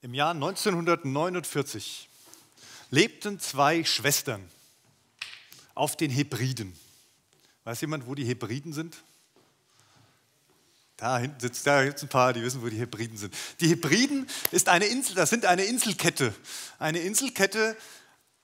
Im 0.00 0.14
Jahr 0.14 0.30
1949 0.30 2.08
lebten 2.90 3.40
zwei 3.40 3.82
Schwestern 3.82 4.48
auf 5.74 5.96
den 5.96 6.10
Hebriden. 6.10 6.78
Weiß 7.64 7.80
jemand, 7.80 8.06
wo 8.06 8.14
die 8.14 8.24
Hebriden 8.24 8.72
sind? 8.72 8.96
Da 10.96 11.18
hinten 11.18 11.40
sitzt 11.40 11.66
da 11.66 11.82
jetzt 11.82 12.02
ein 12.02 12.08
paar, 12.08 12.32
die 12.32 12.42
wissen, 12.42 12.62
wo 12.62 12.68
die 12.68 12.78
Hebriden 12.78 13.16
sind. 13.16 13.34
Die 13.60 13.68
Hebriden 13.68 14.28
ist 14.52 14.68
eine 14.68 14.86
Insel, 14.86 15.16
das 15.16 15.30
sind 15.30 15.44
eine 15.44 15.64
Inselkette, 15.64 16.32
eine 16.78 17.00
Inselkette 17.00 17.76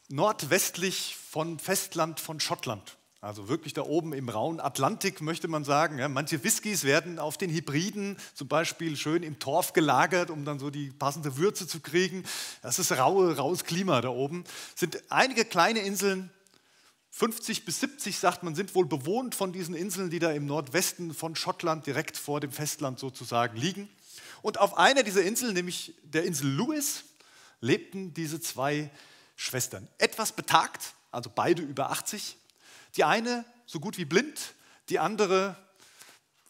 nordwestlich 0.08 1.16
von 1.30 1.60
Festland 1.60 2.18
von 2.18 2.40
Schottland. 2.40 2.96
Also 3.24 3.48
wirklich 3.48 3.72
da 3.72 3.80
oben 3.80 4.12
im 4.12 4.28
rauen 4.28 4.60
Atlantik 4.60 5.22
möchte 5.22 5.48
man 5.48 5.64
sagen. 5.64 5.98
Ja, 5.98 6.08
manche 6.08 6.44
Whiskys 6.44 6.84
werden 6.84 7.18
auf 7.18 7.38
den 7.38 7.48
Hybriden 7.48 8.18
zum 8.34 8.48
Beispiel 8.48 8.98
schön 8.98 9.22
im 9.22 9.38
Torf 9.38 9.72
gelagert, 9.72 10.28
um 10.28 10.44
dann 10.44 10.58
so 10.58 10.68
die 10.68 10.90
passende 10.90 11.38
Würze 11.38 11.66
zu 11.66 11.80
kriegen. 11.80 12.24
Das 12.60 12.78
ist 12.78 12.92
raue, 12.92 13.34
raues 13.34 13.64
Klima 13.64 14.02
da 14.02 14.10
oben. 14.10 14.44
Es 14.74 14.80
sind 14.80 15.02
einige 15.08 15.46
kleine 15.46 15.78
Inseln, 15.78 16.28
50 17.12 17.64
bis 17.64 17.80
70 17.80 18.18
sagt 18.18 18.42
man, 18.42 18.54
sind 18.54 18.74
wohl 18.74 18.84
bewohnt 18.84 19.34
von 19.34 19.54
diesen 19.54 19.74
Inseln, 19.74 20.10
die 20.10 20.18
da 20.18 20.30
im 20.30 20.44
Nordwesten 20.44 21.14
von 21.14 21.34
Schottland 21.34 21.86
direkt 21.86 22.18
vor 22.18 22.40
dem 22.40 22.52
Festland 22.52 22.98
sozusagen 22.98 23.56
liegen. 23.56 23.88
Und 24.42 24.60
auf 24.60 24.76
einer 24.76 25.02
dieser 25.02 25.22
Inseln, 25.22 25.54
nämlich 25.54 25.94
der 26.02 26.24
Insel 26.24 26.50
Lewis, 26.50 27.04
lebten 27.62 28.12
diese 28.12 28.38
zwei 28.38 28.90
Schwestern. 29.34 29.88
Etwas 29.96 30.32
betagt, 30.32 30.92
also 31.10 31.30
beide 31.34 31.62
über 31.62 31.90
80 31.90 32.36
die 32.96 33.04
eine 33.04 33.44
so 33.66 33.80
gut 33.80 33.98
wie 33.98 34.04
blind, 34.04 34.54
die 34.88 34.98
andere 34.98 35.56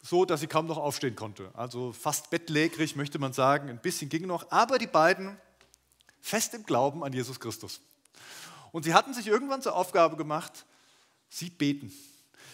so, 0.02 0.26
dass 0.26 0.40
sie 0.40 0.46
kaum 0.46 0.66
noch 0.66 0.76
aufstehen 0.76 1.16
konnte. 1.16 1.50
Also 1.54 1.92
fast 1.92 2.28
bettlägerig, 2.28 2.94
möchte 2.94 3.18
man 3.18 3.32
sagen. 3.32 3.70
Ein 3.70 3.80
bisschen 3.80 4.10
ging 4.10 4.26
noch. 4.26 4.50
Aber 4.50 4.78
die 4.78 4.86
beiden 4.86 5.38
fest 6.20 6.52
im 6.52 6.64
Glauben 6.64 7.02
an 7.02 7.12
Jesus 7.14 7.40
Christus. 7.40 7.80
Und 8.70 8.82
sie 8.82 8.92
hatten 8.92 9.14
sich 9.14 9.26
irgendwann 9.26 9.62
zur 9.62 9.74
Aufgabe 9.74 10.16
gemacht, 10.16 10.66
sie 11.30 11.48
beten. 11.48 11.92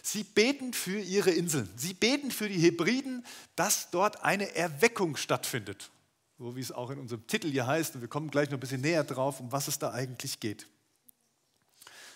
Sie 0.02 0.22
beten 0.22 0.72
für 0.72 1.00
ihre 1.00 1.30
Inseln. 1.30 1.68
Sie 1.76 1.92
beten 1.92 2.30
für 2.30 2.48
die 2.48 2.58
Hebriden, 2.58 3.24
dass 3.56 3.90
dort 3.90 4.22
eine 4.22 4.54
Erweckung 4.54 5.16
stattfindet. 5.16 5.90
So 6.38 6.56
wie 6.56 6.60
es 6.60 6.72
auch 6.72 6.90
in 6.90 6.98
unserem 6.98 7.26
Titel 7.26 7.50
hier 7.50 7.66
heißt. 7.66 7.96
Und 7.96 8.00
wir 8.00 8.08
kommen 8.08 8.30
gleich 8.30 8.48
noch 8.48 8.58
ein 8.58 8.60
bisschen 8.60 8.80
näher 8.80 9.04
drauf, 9.04 9.40
um 9.40 9.50
was 9.50 9.66
es 9.66 9.78
da 9.78 9.90
eigentlich 9.90 10.40
geht. 10.40 10.66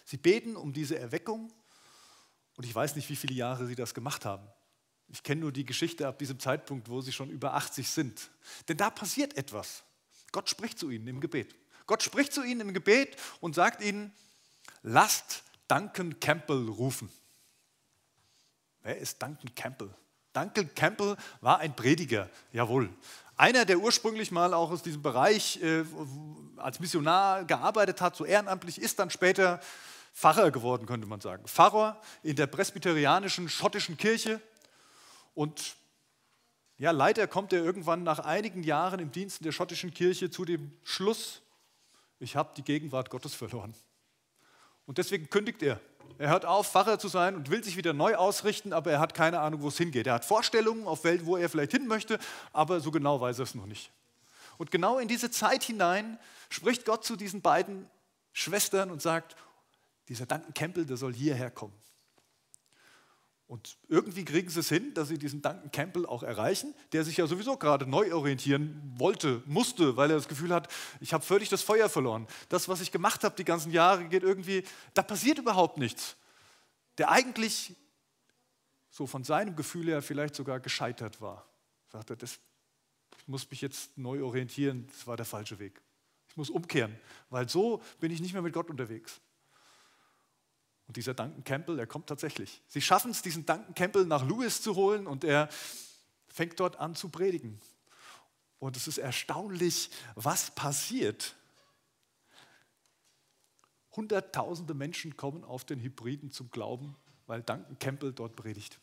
Sie 0.05 0.17
beten 0.17 0.55
um 0.55 0.73
diese 0.73 0.99
Erweckung 0.99 1.53
und 2.57 2.65
ich 2.65 2.75
weiß 2.75 2.97
nicht, 2.97 3.09
wie 3.09 3.17
viele 3.17 3.35
Jahre 3.35 3.67
sie 3.67 3.75
das 3.75 3.95
gemacht 3.95 4.25
haben. 4.25 4.47
Ich 5.09 5.23
kenne 5.23 5.43
nur 5.43 5.53
die 5.53 5.65
Geschichte 5.65 6.07
ab 6.09 6.19
diesem 6.19 6.39
Zeitpunkt, 6.41 6.89
wo 6.89 7.01
sie 7.01 7.13
schon 7.13 7.31
über 7.31 7.55
80 7.55 7.89
sind. 7.89 8.31
Denn 8.69 8.77
da 8.77 8.91
passiert 8.91 9.37
etwas. 9.37 9.85
Gott 10.33 10.49
spricht 10.49 10.79
zu 10.79 10.91
ihnen 10.91 11.07
im 11.07 11.21
Gebet. 11.21 11.55
Gott 11.87 12.03
spricht 12.03 12.33
zu 12.33 12.43
ihnen 12.43 12.61
im 12.61 12.75
Gebet 12.75 13.17
und 13.41 13.55
sagt 13.55 13.83
ihnen, 13.83 14.13
lasst 14.83 15.43
Duncan 15.69 16.19
Campbell 16.21 16.69
rufen. 16.69 17.11
Wer 18.83 18.99
ist 18.99 19.23
Duncan 19.23 19.55
Campbell? 19.55 19.95
Duncan 20.33 20.75
Campbell 20.75 21.17
war 21.41 21.59
ein 21.59 21.77
Prediger, 21.77 22.29
jawohl. 22.53 22.91
Einer, 23.37 23.65
der 23.65 23.79
ursprünglich 23.79 24.31
mal 24.31 24.55
auch 24.55 24.71
aus 24.71 24.83
diesem 24.83 25.03
Bereich 25.03 25.61
äh, 25.63 25.85
als 26.57 26.81
Missionar 26.81 27.45
gearbeitet 27.45 28.01
hat, 28.01 28.17
so 28.17 28.25
ehrenamtlich, 28.25 28.81
ist 28.81 28.99
dann 28.99 29.11
später 29.11 29.61
Pfarrer 30.15 30.53
geworden, 30.53 30.87
könnte 30.87 31.09
man 31.09 31.21
sagen. 31.21 31.47
Pfarrer 31.47 32.01
in 32.23 32.37
der 32.37 32.47
presbyterianischen 32.47 33.49
schottischen 33.49 33.97
Kirche. 33.97 34.41
Und 35.35 35.75
ja, 36.79 36.93
leider 36.93 37.27
kommt 37.27 37.53
er 37.53 37.63
irgendwann 37.63 38.05
nach 38.05 38.21
einigen 38.21 38.63
Jahren 38.63 39.01
im 39.01 39.11
Dienst 39.11 39.45
der 39.45 39.53
schottischen 39.53 39.93
Kirche 39.93 40.31
zu 40.31 40.45
dem 40.45 40.73
Schluss, 40.85 41.43
ich 42.21 42.37
habe 42.37 42.53
die 42.57 42.63
Gegenwart 42.63 43.11
Gottes 43.11 43.35
verloren. 43.35 43.75
Und 44.87 44.99
deswegen 44.99 45.29
kündigt 45.29 45.63
er. 45.63 45.81
Er 46.17 46.29
hört 46.29 46.45
auf, 46.45 46.71
Pfarrer 46.71 46.99
zu 46.99 47.09
sein 47.09 47.35
und 47.35 47.51
will 47.51 47.65
sich 47.65 47.77
wieder 47.77 47.93
neu 47.93 48.15
ausrichten, 48.15 48.73
aber 48.73 48.93
er 48.93 49.01
hat 49.01 49.15
keine 49.15 49.41
Ahnung, 49.41 49.63
wo 49.63 49.69
es 49.69 49.77
hingeht. 49.77 50.07
Er 50.07 50.15
hat 50.15 50.25
Vorstellungen, 50.25 50.87
auf 50.87 51.03
Welt, 51.03 51.27
wo 51.27 51.37
er 51.37 51.49
vielleicht 51.49 51.73
hin 51.73 51.89
möchte, 51.89 52.21
aber 52.53 52.81
so 52.81 52.93
genau 52.93 53.21
weiß 53.21 53.41
er 53.41 53.43
es 53.43 53.55
noch 53.57 53.67
nicht. 53.67 53.91
Und 54.59 54.71
genau 54.71 54.99
in 54.99 55.09
diese 55.09 55.31
Zeit 55.31 55.65
hinein 55.65 56.19
spricht 56.51 56.85
Gott 56.85 57.05
zu 57.05 57.17
diesen 57.17 57.43
beiden 57.43 57.91
Schwestern 58.33 58.91
und 58.91 59.03
sagt, 59.03 59.37
dieser 60.09 60.27
Duncan 60.27 60.55
Campbell, 60.55 60.87
der 60.87 60.97
soll 60.97 61.15
hierher 61.15 61.51
kommen. 61.51 61.75
Und 63.47 63.77
irgendwie 63.89 64.25
kriegen 64.25 64.49
sie 64.49 64.61
es 64.61 64.69
hin, 64.69 64.95
dass 64.95 65.09
sie 65.09 65.19
diesen 65.19 65.43
Duncan 65.43 65.71
Campbell 65.71 66.07
auch 66.07 66.23
erreichen, 66.23 66.75
der 66.93 67.05
sich 67.05 67.19
ja 67.19 67.27
sowieso 67.27 67.57
gerade 67.57 67.87
neu 67.87 68.15
orientieren 68.15 68.81
wollte, 68.97 69.43
musste, 69.45 69.97
weil 69.97 70.11
er 70.11 70.17
das 70.17 70.29
Gefühl 70.29 70.53
hat, 70.53 70.69
ich 71.01 71.13
habe 71.13 71.25
völlig 71.25 71.51
das 71.51 71.63
Feuer 71.63 71.89
verloren. 71.89 72.27
Das, 72.49 72.69
was 72.69 72.81
ich 72.81 72.91
gemacht 72.91 73.23
habe 73.23 73.37
die 73.37 73.45
ganzen 73.45 73.71
Jahre, 73.71 74.07
geht 74.09 74.23
irgendwie, 74.23 74.65
da 74.95 75.03
passiert 75.03 75.39
überhaupt 75.39 75.79
nichts. 75.79 76.17
Der 76.97 77.11
eigentlich 77.11 77.75
so 78.91 79.07
von 79.07 79.25
seinem 79.25 79.57
Gefühl 79.57 79.89
her 79.89 80.03
vielleicht 80.03 80.35
sogar 80.35 80.61
gescheitert 80.61 81.21
war. 81.21 81.47
Sagt 81.93 82.11
er, 82.11 82.17
das, 82.17 82.39
ich 83.19 83.29
muss 83.29 83.51
mich 83.51 83.61
jetzt 83.61 83.99
neu 83.99 84.23
orientieren, 84.23 84.87
das 84.91 85.07
war 85.07 85.17
der 85.17 85.27
falsche 85.27 85.59
Weg. 85.59 85.83
Ich 86.29 86.37
muss 86.37 86.49
umkehren, 86.49 86.97
weil 87.29 87.49
so 87.49 87.83
bin 88.01 88.11
ich 88.11 88.21
nicht 88.21 88.33
mehr 88.33 88.43
mit 88.43 88.55
Gott 88.55 88.71
unterwegs. 88.71 89.21
Und 90.87 90.97
dieser 90.97 91.15
Duncan 91.15 91.45
Campbell, 91.45 91.77
der 91.77 91.87
kommt 91.87 92.09
tatsächlich. 92.09 92.63
Sie 92.67 92.81
schaffen 92.81 93.11
es, 93.11 93.23
diesen 93.23 93.47
Duncan 93.47 93.75
Campbell 93.75 94.05
nach 94.05 94.27
Lewis 94.27 94.61
zu 94.61 94.75
holen 94.75 95.07
und 95.07 95.25
er 95.25 95.49
fängt 96.29 96.61
dort 96.61 96.77
an 96.79 96.95
zu 96.95 97.09
predigen. 97.09 97.61
Und 98.59 98.77
es 98.77 98.87
ist 98.87 98.99
erstaunlich, 98.99 99.91
was 100.15 100.51
passiert. 100.51 101.37
Hunderttausende 103.93 104.75
Menschen 104.75 105.17
kommen 105.17 105.45
auf 105.45 105.65
den 105.65 105.81
Hybriden 105.81 106.31
zum 106.31 106.51
Glauben, 106.51 106.97
weil 107.27 107.43
Duncan 107.43 107.79
Campbell 107.79 108.13
dort 108.13 108.37
predigt. 108.37 108.79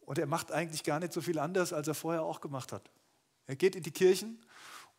Und 0.00 0.18
er 0.18 0.26
macht 0.26 0.52
eigentlich 0.52 0.84
gar 0.84 1.00
nicht 1.00 1.12
so 1.12 1.20
viel 1.20 1.38
anders, 1.38 1.74
als 1.74 1.88
er 1.88 1.94
vorher 1.94 2.22
auch 2.22 2.40
gemacht 2.40 2.72
hat. 2.72 2.90
Er 3.46 3.56
geht 3.56 3.76
in 3.76 3.82
die 3.82 3.90
Kirchen 3.90 4.42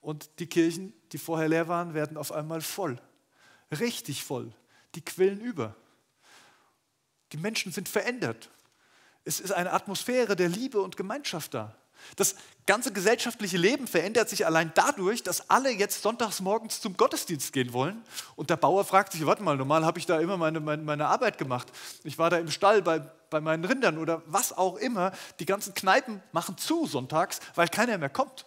und 0.01 0.39
die 0.39 0.47
Kirchen, 0.47 0.93
die 1.11 1.17
vorher 1.17 1.49
leer 1.49 1.67
waren, 1.67 1.95
werden 1.95 2.17
auf 2.17 2.31
einmal 2.31 2.61
voll 2.61 3.01
richtig 3.71 4.23
voll. 4.23 4.51
Die 4.95 5.01
quillen 5.01 5.39
über. 5.39 5.75
Die 7.31 7.37
Menschen 7.37 7.71
sind 7.71 7.87
verändert. 7.87 8.49
Es 9.25 9.39
ist 9.39 9.51
eine 9.51 9.73
Atmosphäre 9.73 10.35
der 10.35 10.49
Liebe 10.49 10.81
und 10.81 10.97
Gemeinschaft 10.97 11.53
da. 11.53 11.75
Das 12.15 12.35
ganze 12.65 12.91
gesellschaftliche 12.93 13.57
Leben 13.57 13.87
verändert 13.87 14.29
sich 14.29 14.45
allein 14.45 14.71
dadurch, 14.75 15.23
dass 15.23 15.49
alle 15.49 15.71
jetzt 15.71 16.01
sonntags 16.01 16.39
morgens 16.39 16.81
zum 16.81 16.95
Gottesdienst 16.97 17.53
gehen 17.53 17.73
wollen. 17.73 18.01
Und 18.35 18.49
der 18.49 18.57
Bauer 18.57 18.85
fragt 18.85 19.11
sich, 19.11 19.25
warte 19.25 19.43
mal, 19.43 19.57
normal 19.57 19.85
habe 19.85 19.99
ich 19.99 20.05
da 20.05 20.19
immer 20.19 20.37
meine, 20.37 20.59
meine, 20.59 20.81
meine, 20.81 21.07
Arbeit 21.07 21.37
gemacht. 21.37 21.67
Ich 22.03 22.17
war 22.17 22.29
da 22.29 22.37
im 22.37 22.49
Stall 22.51 22.81
bei, 22.81 22.99
bei 23.29 23.41
meinen 23.41 23.65
Rindern 23.65 23.97
oder 23.97 24.21
was 24.25 24.57
auch 24.57 24.77
immer. 24.77 25.11
Die 25.39 25.45
ganzen 25.45 25.73
Kneipen 25.73 26.21
machen 26.31 26.57
zu 26.57 26.85
sonntags, 26.87 27.39
weil 27.55 27.67
keiner 27.67 27.97
mehr 27.97 28.09
kommt. 28.09 28.45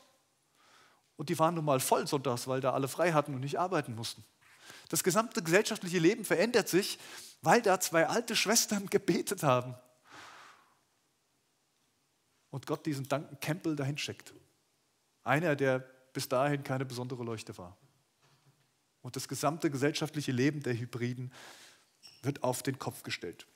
Und 1.17 1.29
die 1.29 1.39
waren 1.39 1.55
nun 1.55 1.65
mal 1.65 1.81
voll 1.81 2.07
sonntags, 2.07 2.49
weil 2.49 2.61
da 2.61 2.73
alle 2.73 2.89
frei 2.89 3.13
hatten 3.13 3.35
und 3.35 3.41
nicht 3.41 3.59
arbeiten 3.59 3.95
mussten. 3.95 4.25
Das 4.93 5.03
gesamte 5.03 5.43
gesellschaftliche 5.43 5.99
Leben 5.99 6.23
verändert 6.23 6.69
sich, 6.69 6.99
weil 7.41 7.63
da 7.63 7.81
zwei 7.81 8.09
alte 8.09 8.37
Schwestern 8.37 8.87
gebetet 8.91 9.43
haben. 9.43 9.75
Und 12.51 12.67
Gott 12.67 12.85
diesen 12.85 13.09
Duncan 13.09 13.41
Campbell 13.41 13.75
dahin 13.75 13.97
schickt. 13.97 14.35
Einer, 15.23 15.57
der 15.57 15.79
bis 15.79 16.29
dahin 16.29 16.63
keine 16.63 16.85
besondere 16.85 17.25
Leuchte 17.25 17.57
war. 17.57 17.79
Und 19.01 19.17
das 19.17 19.29
gesamte 19.29 19.71
gesellschaftliche 19.71 20.31
Leben 20.31 20.63
der 20.63 20.79
Hybriden 20.79 21.33
wird 22.21 22.43
auf 22.43 22.63
den 22.63 22.79
Kopf 22.79 23.03
gestellt. 23.03 23.47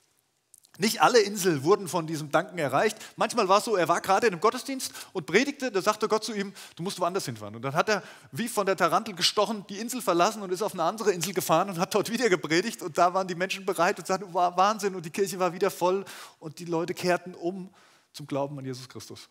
Nicht 0.78 1.00
alle 1.00 1.20
Inseln 1.20 1.64
wurden 1.64 1.88
von 1.88 2.06
diesem 2.06 2.30
Danken 2.30 2.58
erreicht. 2.58 2.98
Manchmal 3.16 3.48
war 3.48 3.58
es 3.58 3.64
so, 3.64 3.76
er 3.76 3.88
war 3.88 4.00
gerade 4.00 4.26
in 4.26 4.34
einem 4.34 4.40
Gottesdienst 4.40 4.92
und 5.12 5.26
predigte, 5.26 5.72
da 5.72 5.80
sagte 5.80 6.08
Gott 6.08 6.24
zu 6.24 6.34
ihm, 6.34 6.52
du 6.76 6.82
musst 6.82 7.00
woanders 7.00 7.24
hinfahren. 7.24 7.56
Und 7.56 7.62
dann 7.62 7.74
hat 7.74 7.88
er 7.88 8.02
wie 8.32 8.48
von 8.48 8.66
der 8.66 8.76
Tarantel 8.76 9.14
gestochen 9.14 9.64
die 9.68 9.78
Insel 9.78 10.02
verlassen 10.02 10.42
und 10.42 10.52
ist 10.52 10.62
auf 10.62 10.74
eine 10.74 10.82
andere 10.82 11.12
Insel 11.12 11.32
gefahren 11.32 11.70
und 11.70 11.78
hat 11.78 11.94
dort 11.94 12.10
wieder 12.10 12.28
gepredigt. 12.28 12.82
Und 12.82 12.98
da 12.98 13.14
waren 13.14 13.26
die 13.26 13.34
Menschen 13.34 13.64
bereit 13.64 13.98
und 13.98 14.06
sagten, 14.06 14.32
war 14.34 14.56
Wahnsinn. 14.56 14.94
Und 14.94 15.06
die 15.06 15.10
Kirche 15.10 15.38
war 15.38 15.52
wieder 15.52 15.70
voll 15.70 16.04
und 16.38 16.58
die 16.58 16.66
Leute 16.66 16.94
kehrten 16.94 17.34
um 17.34 17.70
zum 18.12 18.26
Glauben 18.26 18.58
an 18.58 18.64
Jesus 18.64 18.88
Christus. 18.88 19.28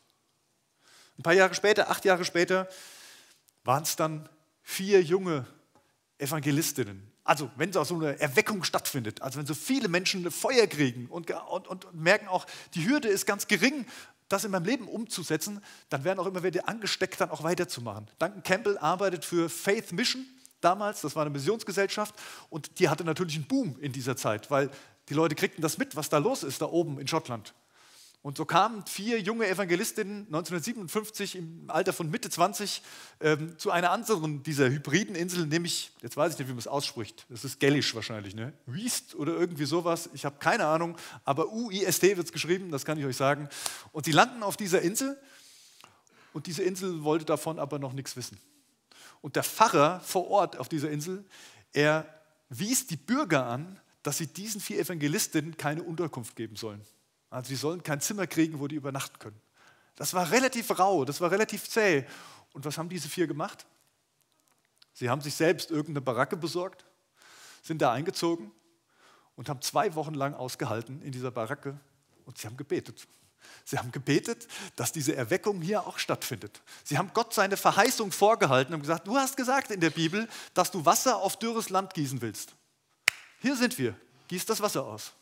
Ein 1.17 1.23
paar 1.23 1.33
Jahre 1.33 1.53
später, 1.53 1.89
acht 1.89 2.05
Jahre 2.05 2.25
später, 2.25 2.67
waren 3.63 3.83
es 3.83 3.95
dann 3.95 4.29
vier 4.61 5.01
junge 5.01 5.45
Evangelistinnen, 6.17 7.11
also 7.25 7.49
wenn 7.57 7.73
so 7.73 7.81
eine 7.81 8.19
Erweckung 8.19 8.63
stattfindet, 8.63 9.21
also 9.21 9.39
wenn 9.39 9.45
so 9.45 9.55
viele 9.55 9.89
Menschen 9.89 10.29
Feuer 10.31 10.67
kriegen 10.67 11.07
und, 11.07 11.29
und, 11.31 11.67
und 11.67 11.93
merken 11.95 12.27
auch, 12.27 12.45
die 12.75 12.87
Hürde 12.87 13.09
ist 13.09 13.25
ganz 13.25 13.47
gering, 13.47 13.85
das 14.29 14.45
in 14.45 14.51
meinem 14.51 14.65
Leben 14.65 14.87
umzusetzen, 14.87 15.61
dann 15.89 16.03
werden 16.03 16.19
auch 16.19 16.27
immer 16.27 16.43
wieder 16.43 16.69
angesteckt, 16.69 17.19
dann 17.19 17.31
auch 17.31 17.43
weiterzumachen. 17.43 18.07
Duncan 18.19 18.43
Campbell 18.43 18.77
arbeitet 18.77 19.25
für 19.25 19.49
Faith 19.49 19.91
Mission 19.91 20.25
damals, 20.61 21.01
das 21.01 21.15
war 21.15 21.23
eine 21.23 21.31
Missionsgesellschaft 21.31 22.15
und 22.49 22.79
die 22.79 22.89
hatte 22.89 23.03
natürlich 23.03 23.35
einen 23.35 23.45
Boom 23.45 23.77
in 23.81 23.91
dieser 23.91 24.15
Zeit, 24.15 24.49
weil 24.49 24.69
die 25.09 25.13
Leute 25.15 25.35
kriegten 25.35 25.61
das 25.61 25.77
mit, 25.77 25.95
was 25.95 26.09
da 26.09 26.19
los 26.19 26.43
ist, 26.43 26.61
da 26.61 26.67
oben 26.67 26.99
in 26.99 27.07
Schottland. 27.07 27.53
Und 28.25 28.37
so 28.37 28.45
kamen 28.45 28.83
vier 28.87 29.21
junge 29.21 29.45
Evangelistinnen 29.45 30.25
1957 30.25 31.35
im 31.35 31.65
Alter 31.67 31.93
von 31.93 32.09
Mitte 32.09 32.27
20 32.27 32.81
ähm, 33.19 33.55
zu 33.59 33.69
einer 33.69 33.91
anderen 33.91 34.41
dieser 34.41 34.67
hybriden 34.67 35.13
Inseln, 35.13 35.47
nämlich, 35.47 35.91
jetzt 36.01 36.17
weiß 36.17 36.33
ich 36.33 36.39
nicht, 36.39 36.47
wie 36.47 36.53
man 36.53 36.57
es 36.57 36.65
ausspricht, 36.65 37.27
das 37.29 37.45
ist 37.45 37.59
Gälisch 37.59 37.93
wahrscheinlich, 37.93 38.33
ne? 38.33 38.51
Wiest 38.65 39.13
oder 39.13 39.33
irgendwie 39.33 39.65
sowas, 39.65 40.09
ich 40.15 40.25
habe 40.25 40.37
keine 40.39 40.65
Ahnung, 40.65 40.97
aber 41.23 41.53
U-I-S-T 41.53 42.17
wird 42.17 42.25
es 42.25 42.33
geschrieben, 42.33 42.71
das 42.71 42.83
kann 42.83 42.97
ich 42.97 43.05
euch 43.05 43.15
sagen. 43.15 43.47
Und 43.91 44.05
sie 44.05 44.11
landen 44.11 44.41
auf 44.41 44.57
dieser 44.57 44.81
Insel 44.81 45.21
und 46.33 46.47
diese 46.47 46.63
Insel 46.63 47.03
wollte 47.03 47.25
davon 47.25 47.59
aber 47.59 47.77
noch 47.77 47.93
nichts 47.93 48.15
wissen. 48.15 48.39
Und 49.21 49.35
der 49.35 49.43
Pfarrer 49.43 49.99
vor 49.99 50.31
Ort 50.31 50.57
auf 50.57 50.67
dieser 50.67 50.89
Insel, 50.89 51.23
er 51.73 52.07
wies 52.49 52.87
die 52.87 52.97
Bürger 52.97 53.45
an, 53.45 53.79
dass 54.01 54.17
sie 54.17 54.25
diesen 54.25 54.61
vier 54.61 54.79
Evangelistinnen 54.79 55.57
keine 55.57 55.83
Unterkunft 55.83 56.35
geben 56.35 56.55
sollen. 56.55 56.81
Also 57.29 57.49
sie 57.49 57.55
sollen 57.55 57.83
kein 57.83 58.01
Zimmer 58.01 58.27
kriegen, 58.27 58.59
wo 58.59 58.67
die 58.67 58.75
übernachten 58.75 59.19
können. 59.19 59.39
Das 59.95 60.13
war 60.13 60.31
relativ 60.31 60.77
rau, 60.77 61.05
das 61.05 61.21
war 61.21 61.31
relativ 61.31 61.69
zäh. 61.69 62.05
Und 62.53 62.65
was 62.65 62.77
haben 62.77 62.89
diese 62.89 63.09
vier 63.09 63.27
gemacht? 63.27 63.65
Sie 64.93 65.09
haben 65.09 65.21
sich 65.21 65.35
selbst 65.35 65.71
irgendeine 65.71 66.01
Baracke 66.01 66.37
besorgt, 66.37 66.85
sind 67.61 67.81
da 67.81 67.91
eingezogen 67.91 68.51
und 69.35 69.49
haben 69.49 69.61
zwei 69.61 69.93
Wochen 69.95 70.13
lang 70.13 70.33
ausgehalten 70.33 71.01
in 71.01 71.11
dieser 71.11 71.31
Baracke 71.31 71.79
und 72.25 72.37
sie 72.37 72.47
haben 72.47 72.57
gebetet. 72.57 73.07
Sie 73.63 73.77
haben 73.77 73.91
gebetet, 73.91 74.47
dass 74.75 74.91
diese 74.91 75.15
Erweckung 75.15 75.61
hier 75.61 75.85
auch 75.85 75.99
stattfindet. 75.99 76.61
Sie 76.83 76.97
haben 76.97 77.11
Gott 77.13 77.33
seine 77.33 77.57
Verheißung 77.57 78.11
vorgehalten 78.11 78.73
und 78.73 78.81
gesagt, 78.81 79.07
du 79.07 79.17
hast 79.17 79.37
gesagt 79.37 79.71
in 79.71 79.79
der 79.79 79.89
Bibel, 79.89 80.27
dass 80.53 80.71
du 80.71 80.85
Wasser 80.85 81.17
auf 81.17 81.37
dürres 81.37 81.69
Land 81.69 81.93
gießen 81.93 82.21
willst. 82.21 82.55
Hier 83.41 83.55
sind 83.55 83.77
wir, 83.77 83.95
gieß 84.27 84.45
das 84.45 84.61
Wasser 84.61 84.85
aus. 84.85 85.13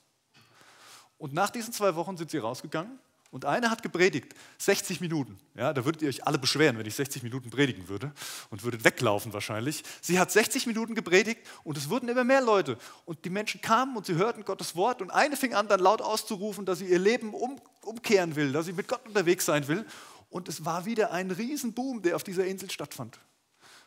Und 1.24 1.32
nach 1.32 1.50
diesen 1.50 1.72
zwei 1.72 1.96
Wochen 1.96 2.18
sind 2.18 2.32
sie 2.32 2.38
rausgegangen 2.38 3.00
und 3.32 3.46
eine 3.46 3.70
hat 3.70 3.82
gepredigt, 3.82 4.36
60 4.58 5.00
Minuten. 5.00 5.40
Ja, 5.56 5.72
da 5.72 5.86
würdet 5.86 6.02
ihr 6.02 6.10
euch 6.10 6.28
alle 6.28 6.38
beschweren, 6.38 6.78
wenn 6.78 6.86
ich 6.86 6.96
60 6.96 7.24
Minuten 7.24 7.50
predigen 7.50 7.88
würde 7.88 8.12
und 8.50 8.66
würdet 8.66 8.84
weglaufen 8.84 9.32
wahrscheinlich. 9.32 9.86
Sie 10.02 10.20
hat 10.20 10.34
60 10.34 10.68
Minuten 10.68 10.96
gepredigt 10.96 11.40
und 11.64 11.78
es 11.78 11.90
wurden 11.90 12.10
immer 12.10 12.26
mehr 12.26 12.42
Leute. 12.42 12.78
Und 13.06 13.24
die 13.24 13.30
Menschen 13.30 13.62
kamen 13.62 13.96
und 13.96 14.06
sie 14.06 14.16
hörten 14.16 14.44
Gottes 14.44 14.76
Wort 14.76 15.02
und 15.02 15.12
eine 15.12 15.38
fing 15.38 15.54
an, 15.54 15.70
dann 15.70 15.80
laut 15.80 16.02
auszurufen, 16.02 16.66
dass 16.66 16.80
sie 16.80 16.88
ihr 16.88 17.00
Leben 17.00 17.34
um, 17.34 17.56
umkehren 17.84 18.36
will, 18.36 18.52
dass 18.52 18.66
sie 18.66 18.74
mit 18.74 18.90
Gott 18.90 19.08
unterwegs 19.08 19.46
sein 19.46 19.66
will. 19.70 19.86
Und 20.30 20.50
es 20.50 20.66
war 20.66 20.86
wieder 20.86 21.14
ein 21.14 21.32
Riesenboom, 21.32 22.02
der 22.02 22.18
auf 22.18 22.26
dieser 22.26 22.46
Insel 22.46 22.70
stattfand. 22.70 23.18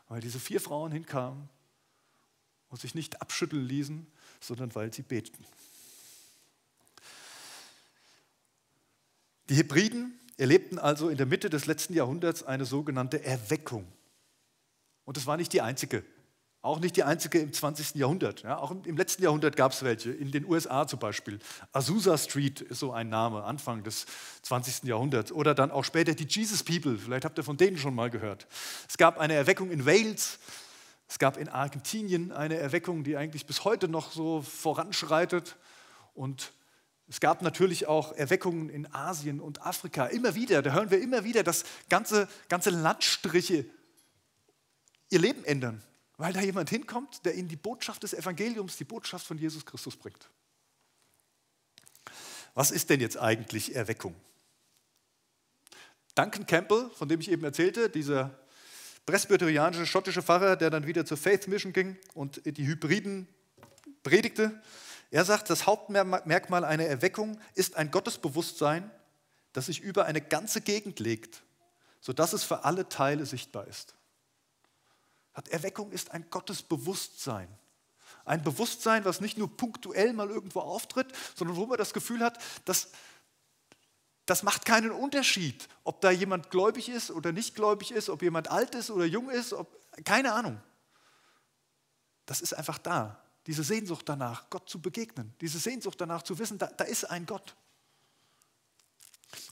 Weil 0.09 0.23
diese 0.23 0.41
vier 0.41 0.63
Frauen 0.63 0.91
hinkamen 0.91 1.51
und 2.71 2.81
sich 2.81 2.95
nicht 2.95 3.21
abschütteln 3.21 3.69
ließen, 3.69 4.07
sondern 4.41 4.75
weil 4.75 4.91
sie 4.91 5.03
beteten. 5.03 5.45
Die 9.49 9.55
Hebriden 9.55 10.19
erlebten 10.37 10.79
also 10.79 11.09
in 11.09 11.17
der 11.17 11.27
Mitte 11.27 11.51
des 11.51 11.67
letzten 11.67 11.95
Jahrhunderts 11.95 12.43
eine 12.43 12.65
sogenannte 12.65 13.25
Erweckung. 13.25 13.87
Und 15.05 15.17
das 15.17 15.27
war 15.27 15.37
nicht 15.37 15.53
die 15.53 15.61
einzige. 15.61 16.05
Auch 16.63 16.81
nicht 16.81 16.97
die 16.97 17.05
einzige 17.05 17.39
im 17.39 17.53
20. 17.53 17.95
Jahrhundert. 17.95 18.43
Ja, 18.43 18.59
auch 18.59 18.73
im 18.73 18.97
letzten 18.97 19.23
Jahrhundert 19.23 19.55
gab 19.55 19.71
es 19.71 19.85
welche, 19.85 20.11
in 20.11 20.33
den 20.33 20.45
USA 20.47 20.85
zum 20.89 20.99
Beispiel. 20.99 21.39
Azusa 21.71 22.19
Street 22.19 22.61
ist 22.61 22.81
so 22.81 22.91
ein 22.91 23.09
Name, 23.09 23.45
Anfang 23.45 23.85
des 23.85 24.07
20. 24.43 24.83
Jahrhunderts. 24.83 25.31
Oder 25.31 25.55
dann 25.55 25.71
auch 25.71 25.85
später 25.85 26.13
die 26.15 26.27
Jesus 26.29 26.65
People, 26.65 26.99
vielleicht 26.99 27.25
habt 27.25 27.39
ihr 27.39 27.45
von 27.45 27.57
denen 27.57 27.79
schon 27.79 27.95
mal 27.95 28.11
gehört. 28.11 28.49
Es 28.89 28.97
gab 28.97 29.19
eine 29.19 29.35
Erweckung 29.35 29.71
in 29.71 29.87
Wales, 29.87 30.41
es 31.09 31.21
gab 31.21 31.37
in 31.37 31.49
Argentinien 31.49 32.33
eine 32.33 32.57
Erweckung, 32.57 33.05
die 33.05 33.17
eigentlich 33.17 33.47
bis 33.47 33.63
heute 33.63 33.87
noch 33.87 34.11
so 34.11 34.43
voranschreitet. 34.43 35.55
Und 36.15 36.53
es 37.09 37.21
gab 37.21 37.43
natürlich 37.43 37.87
auch 37.87 38.13
Erweckungen 38.13 38.69
in 38.69 38.93
Asien 38.93 39.41
und 39.41 39.65
Afrika. 39.65 40.07
Immer 40.07 40.35
wieder, 40.35 40.63
da 40.63 40.73
hören 40.73 40.91
wir 40.91 41.01
immer 41.01 41.23
wieder, 41.23 41.45
dass 41.45 41.65
ganze, 41.89 42.29
ganze 42.49 42.71
Landstriche 42.71 43.65
ihr 45.11 45.19
Leben 45.21 45.45
ändern, 45.45 45.83
weil 46.17 46.33
da 46.33 46.41
jemand 46.41 46.69
hinkommt, 46.71 47.25
der 47.25 47.37
ihnen 47.37 47.49
die 47.49 47.57
Botschaft 47.57 48.03
des 48.03 48.13
Evangeliums, 48.13 48.77
die 48.77 48.85
Botschaft 48.85 49.25
von 49.25 49.39
Jesus 49.39 49.65
Christus 49.65 49.97
bringt. 49.97 50.29
Was 52.55 52.73
ist 52.73 52.91
denn 52.91 53.01
jetzt 53.01 53.19
eigentlich 53.19 53.77
Erweckung? 53.77 54.15
Duncan 56.17 56.47
Campbell, 56.47 56.91
von 56.95 57.09
dem 57.09 57.21
ich 57.21 57.31
eben 57.31 57.45
erzählte, 57.45 57.89
dieser 57.89 58.37
presbyterianische 59.05 59.87
schottische 59.87 60.23
Pfarrer, 60.23 60.57
der 60.57 60.71
dann 60.71 60.87
wieder 60.87 61.05
zur 61.05 61.19
Faith 61.19 61.47
Mission 61.47 61.73
ging 61.73 61.97
und 62.15 62.45
die 62.45 62.67
Hybriden 62.67 63.29
predigte, 64.03 64.61
er 65.11 65.25
sagt, 65.25 65.51
das 65.51 65.67
Hauptmerkmal 65.67 66.65
einer 66.65 66.85
Erweckung 66.85 67.39
ist 67.55 67.77
ein 67.77 67.91
Gottesbewusstsein, 67.91 68.91
das 69.53 69.67
sich 69.67 69.81
über 69.81 70.05
eine 70.05 70.21
ganze 70.21 70.61
Gegend 70.61 71.01
legt, 71.01 71.43
sodass 72.01 72.33
es 72.33 72.45
für 72.45 72.65
alle 72.65 72.89
Teile 72.89 73.25
sichtbar 73.25 73.67
ist. 73.67 73.95
Erweckung 75.51 75.93
ist 75.93 76.13
ein 76.13 76.29
Gottesbewusstsein. 76.31 77.49
Ein 78.25 78.43
Bewusstsein, 78.43 79.05
was 79.05 79.21
nicht 79.21 79.39
nur 79.39 79.57
punktuell 79.57 80.13
mal 80.13 80.31
irgendwo 80.31 80.61
auftritt, 80.61 81.13
sondern 81.35 81.57
wo 81.57 81.67
man 81.67 81.79
das 81.79 81.93
Gefühl 81.93 82.21
hat, 82.21 82.43
dass 82.65 82.89
das 84.27 84.43
macht 84.43 84.65
keinen 84.65 84.91
Unterschied, 84.91 85.69
ob 85.85 86.01
da 86.01 86.11
jemand 86.11 86.51
gläubig 86.51 86.89
ist 86.89 87.13
oder 87.13 87.31
nicht 87.31 87.55
gläubig 87.55 87.93
ist, 87.93 88.09
ob 88.09 88.23
jemand 88.23 88.51
alt 88.51 88.75
ist 88.75 88.91
oder 88.91 89.05
jung 89.05 89.31
ist, 89.31 89.53
ob, 89.53 89.81
keine 90.05 90.33
Ahnung. 90.33 90.61
Das 92.27 92.41
ist 92.41 92.53
einfach 92.53 92.79
da. 92.79 93.23
Diese 93.47 93.63
Sehnsucht 93.63 94.09
danach, 94.09 94.51
Gott 94.51 94.69
zu 94.69 94.81
begegnen, 94.81 95.33
diese 95.41 95.59
Sehnsucht 95.59 96.01
danach 96.01 96.23
zu 96.23 96.39
wissen, 96.39 96.59
da, 96.59 96.67
da 96.67 96.85
ist 96.85 97.05
ein 97.05 97.27
Gott. 97.27 97.55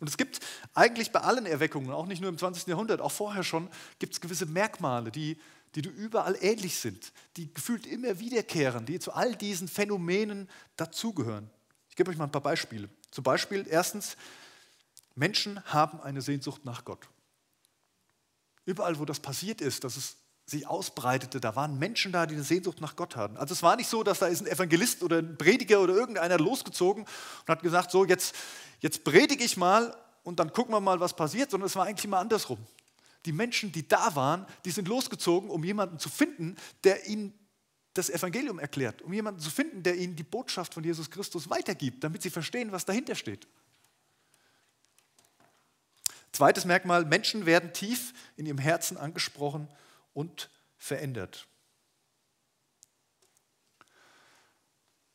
Und 0.00 0.08
es 0.08 0.17
gibt 0.17 0.41
eigentlich 0.73 1.12
bei 1.12 1.20
allen 1.20 1.46
Erweckungen, 1.46 1.91
auch 1.91 2.06
nicht 2.06 2.20
nur 2.20 2.31
im 2.31 2.38
20. 2.38 2.67
Jahrhundert, 2.67 3.00
auch 3.00 3.12
vorher 3.12 3.44
schon, 3.44 3.69
gibt 3.99 4.14
es 4.14 4.20
gewisse 4.20 4.46
Merkmale, 4.46 5.11
die, 5.11 5.38
die 5.75 5.81
überall 5.81 6.37
ähnlich 6.41 6.79
sind, 6.79 7.12
die 7.37 7.52
gefühlt 7.52 7.87
immer 7.87 8.19
wiederkehren, 8.19 8.87
die 8.87 8.99
zu 8.99 9.12
all 9.12 9.35
diesen 9.35 9.69
Phänomenen 9.69 10.49
dazugehören. 10.76 11.50
Ich 11.88 11.97
gebe 11.97 12.11
euch 12.11 12.17
mal 12.17 12.25
ein 12.25 12.32
paar 12.32 12.40
Beispiele. 12.40 12.88
Zum 13.11 13.25
Beispiel 13.25 13.67
erstens, 13.69 14.17
Menschen 15.14 15.64
haben 15.67 16.00
eine 16.00 16.23
Sehnsucht 16.23 16.64
nach 16.64 16.85
Gott. 16.85 17.08
Überall, 18.64 18.99
wo 18.99 19.05
das 19.05 19.20
passiert 19.20 19.61
ist, 19.61 19.85
dass 19.85 19.97
es 19.97 20.17
sich 20.46 20.67
ausbreitete, 20.67 21.41
da 21.41 21.56
waren 21.56 21.79
Menschen 21.79 22.12
da, 22.12 22.26
die 22.26 22.35
eine 22.35 22.44
Sehnsucht 22.44 22.81
nach 22.81 22.96
Gott 22.96 23.17
hatten. 23.17 23.37
Also 23.37 23.55
es 23.55 23.62
war 23.62 23.76
nicht 23.76 23.88
so, 23.88 24.02
dass 24.02 24.19
da 24.19 24.26
ist 24.26 24.43
ein 24.43 24.46
Evangelist 24.46 25.02
oder 25.02 25.19
ein 25.19 25.38
Prediger 25.38 25.81
oder 25.81 25.94
irgendeiner 25.94 26.38
losgezogen 26.38 27.05
und 27.05 27.49
hat 27.49 27.62
gesagt, 27.62 27.91
so 27.91 28.05
jetzt, 28.05 28.35
jetzt 28.81 29.05
predige 29.05 29.43
ich 29.43 29.56
mal 29.56 29.96
und 30.23 30.38
dann 30.38 30.52
gucken 30.52 30.75
wir 30.75 30.81
mal, 30.81 31.00
was 31.00 31.17
passiert, 31.17 31.50
sondern 31.50 31.67
es 31.67 31.76
war 31.76 31.87
eigentlich 31.87 32.05
immer 32.05 32.19
andersrum. 32.19 32.58
Die 33.25 33.32
Menschen, 33.32 33.73
die 33.73 33.88
da 33.88 34.14
waren, 34.14 34.46
die 34.67 34.70
sind 34.70 34.87
losgezogen, 34.87 35.49
um 35.49 35.64
jemanden 35.64 35.99
zu 35.99 36.11
finden, 36.11 36.57
der 36.85 37.07
ihnen 37.07 37.33
das 37.95 38.11
Evangelium 38.11 38.59
erklärt, 38.59 39.00
um 39.00 39.12
jemanden 39.14 39.40
zu 39.40 39.50
finden, 39.50 39.83
der 39.83 39.97
ihnen 39.97 40.14
die 40.14 40.25
Botschaft 40.25 40.75
von 40.75 40.85
Jesus 40.85 41.11
Christus 41.11 41.49
weitergibt, 41.49 42.04
damit 42.04 42.23
sie 42.23 42.30
verstehen, 42.30 42.71
was 42.71 42.85
dahinter 42.85 43.14
steht. 43.14 43.47
Zweites 46.33 46.64
Merkmal, 46.64 47.07
Menschen 47.07 47.47
werden 47.47 47.73
tief 47.73 48.12
in 48.37 48.45
ihrem 48.45 48.59
Herzen 48.59 48.99
angesprochen 48.99 49.69
und 50.14 50.50
verändert. 50.76 51.47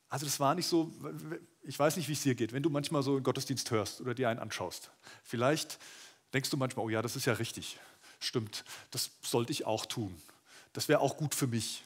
Also 0.08 0.26
das 0.26 0.40
war 0.40 0.56
nicht 0.56 0.68
so, 0.68 0.94
ich 1.64 1.78
weiß 1.78 1.98
nicht, 1.98 2.08
wie 2.08 2.14
es 2.14 2.22
dir 2.22 2.36
geht, 2.36 2.54
wenn 2.54 2.64
du 2.64 2.70
manchmal 2.70 3.04
so 3.04 3.16
einen 3.16 3.24
Gottesdienst 3.24 3.70
hörst 3.72 4.02
oder 4.02 4.14
dir 4.14 4.30
einen 4.30 4.40
anschaust. 4.40 4.92
Vielleicht 5.24 5.80
denkst 6.34 6.50
du 6.50 6.58
manchmal, 6.58 6.86
oh 6.86 6.90
ja, 6.90 7.02
das 7.02 7.16
ist 7.16 7.26
ja 7.26 7.34
richtig, 7.34 7.80
stimmt, 8.20 8.64
das 8.92 9.12
sollte 9.22 9.52
ich 9.52 9.66
auch 9.66 9.86
tun. 9.86 10.20
Das 10.74 10.88
wäre 10.88 11.00
auch 11.00 11.18
gut 11.18 11.34
für 11.34 11.48
mich 11.48 11.84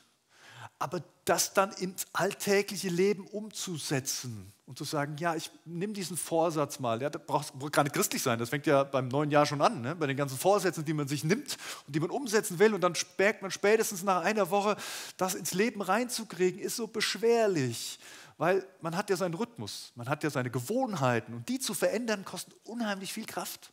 aber 0.84 1.02
das 1.24 1.54
dann 1.54 1.72
ins 1.72 2.08
alltägliche 2.12 2.90
Leben 2.90 3.26
umzusetzen 3.28 4.52
und 4.74 4.78
zu 4.78 4.86
sagen, 4.86 5.18
ja, 5.20 5.36
ich 5.36 5.52
nehme 5.66 5.94
diesen 5.94 6.18
Vorsatz 6.18 6.80
mal, 6.80 7.00
ja, 7.00 7.08
das 7.08 7.22
braucht 7.28 7.54
gar 7.72 7.84
nicht 7.84 7.94
christlich 7.94 8.24
sein, 8.24 8.40
das 8.40 8.50
fängt 8.50 8.66
ja 8.66 8.84
beim 8.84 9.08
neuen 9.08 9.30
Jahr 9.30 9.46
schon 9.46 9.62
an, 9.62 9.82
ne? 9.82 9.96
bei 9.96 10.08
den 10.08 10.18
ganzen 10.18 10.36
Vorsätzen, 10.36 10.84
die 10.84 10.96
man 10.96 11.08
sich 11.08 11.24
nimmt 11.24 11.60
und 11.86 11.96
die 11.96 12.00
man 12.00 12.10
umsetzen 12.10 12.58
will 12.58 12.74
und 12.74 12.82
dann 12.82 12.94
merkt 13.20 13.44
man 13.44 13.52
spätestens 13.52 14.02
nach 14.02 14.24
einer 14.24 14.50
Woche, 14.50 14.76
das 15.18 15.36
ins 15.36 15.54
Leben 15.54 15.84
reinzukriegen, 15.84 16.60
ist 16.60 16.76
so 16.76 16.88
beschwerlich, 16.88 18.00
weil 18.40 18.66
man 18.82 18.98
hat 18.98 19.12
ja 19.12 19.16
seinen 19.16 19.36
Rhythmus, 19.36 19.92
man 19.94 20.10
hat 20.10 20.24
ja 20.24 20.32
seine 20.32 20.50
Gewohnheiten 20.50 21.36
und 21.36 21.48
die 21.50 21.60
zu 21.60 21.76
verändern 21.76 22.26
kostet 22.26 22.56
unheimlich 22.64 23.14
viel 23.14 23.28
Kraft. 23.28 23.72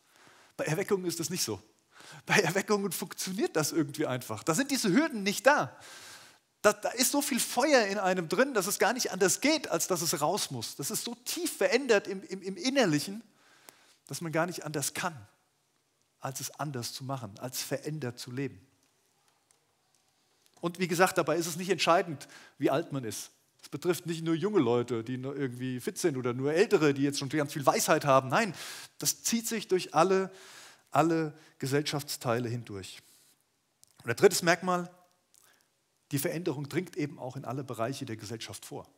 Bei 0.59 0.67
Erweckungen 0.67 1.07
ist 1.07 1.19
das 1.19 1.31
nicht 1.31 1.43
so. 1.43 1.63
Bei 2.27 2.41
Erweckungen 2.41 2.93
funktioniert 2.93 3.57
das 3.57 3.73
irgendwie 3.73 4.05
einfach. 4.05 4.43
Da 4.43 4.55
sind 4.55 4.71
diese 4.71 4.93
Hürden 4.93 5.23
nicht 5.23 5.47
da. 5.47 5.75
Da, 6.63 6.75
da, 6.75 6.91
ist 6.91 7.13
so 7.13 7.23
viel 7.23 7.41
Feuer 7.41 7.87
in 7.87 7.99
einem 7.99 8.29
drin, 8.29 8.53
dass 8.53 8.67
es 8.67 8.79
gar 8.79 8.93
nicht 8.93 9.13
anders 9.13 9.41
geht, 9.41 9.69
als 9.69 9.87
dass 9.87 10.03
es 10.03 10.21
raus 10.21 10.51
muss. 10.51 10.77
Das 10.77 10.91
ist 10.91 11.05
so 11.05 11.15
tief 11.25 11.57
verändert 11.57 12.07
im, 12.07 12.23
im, 12.25 12.43
im 12.43 12.57
Innerlichen, 12.57 13.23
dass 14.07 14.21
man 14.21 14.31
gar 14.31 14.47
nicht 14.47 14.65
anders 14.65 14.93
kann, 14.93 15.17
als 16.21 16.41
es 16.41 16.51
anders 16.51 16.93
zu 16.93 17.05
machen, 17.05 17.39
als 17.39 17.63
verändert 17.63 18.19
zu 18.19 18.31
leben. 18.31 18.61
Und 20.61 20.79
wie 20.79 20.89
gesagt, 20.89 21.17
dabei 21.17 21.37
ist 21.37 21.47
es 21.47 21.57
nicht 21.57 21.71
entscheidend, 21.71 22.29
wie 22.59 22.71
alt 22.71 22.93
man 22.93 23.05
ist. 23.05 23.31
Es 23.63 23.69
betrifft 23.69 24.07
nicht 24.07 24.25
nur 24.25 24.35
junge 24.35 24.61
Leute, 24.61 25.05
die 25.05 25.15
irgendwie 25.15 25.81
fit 25.81 25.99
sind 25.99 26.17
oder 26.17 26.33
nur 26.33 26.53
ältere, 26.53 26.95
die 26.95 27.03
jetzt 27.03 27.19
schon 27.19 27.29
ganz 27.29 27.53
viel 27.53 27.65
Weisheit 27.67 28.05
haben. 28.05 28.29
Nein, 28.29 28.55
das 28.99 29.23
zieht 29.23 29.47
sich 29.47 29.69
durch 29.69 29.95
alle, 29.95 30.31
alle 30.91 31.35
Gesellschaftsteile 31.59 32.49
hindurch. 32.49 33.01
Und 33.99 34.09
der 34.09 34.15
drittes 34.15 34.43
Merkmal, 34.43 34.91
die 36.13 36.19
Veränderung 36.19 36.69
dringt 36.69 36.97
eben 36.97 37.19
auch 37.19 37.37
in 37.37 37.45
alle 37.45 37.65
Bereiche 37.65 38.05
der 38.05 38.17
Gesellschaft 38.17 38.65
vor. 38.65 38.89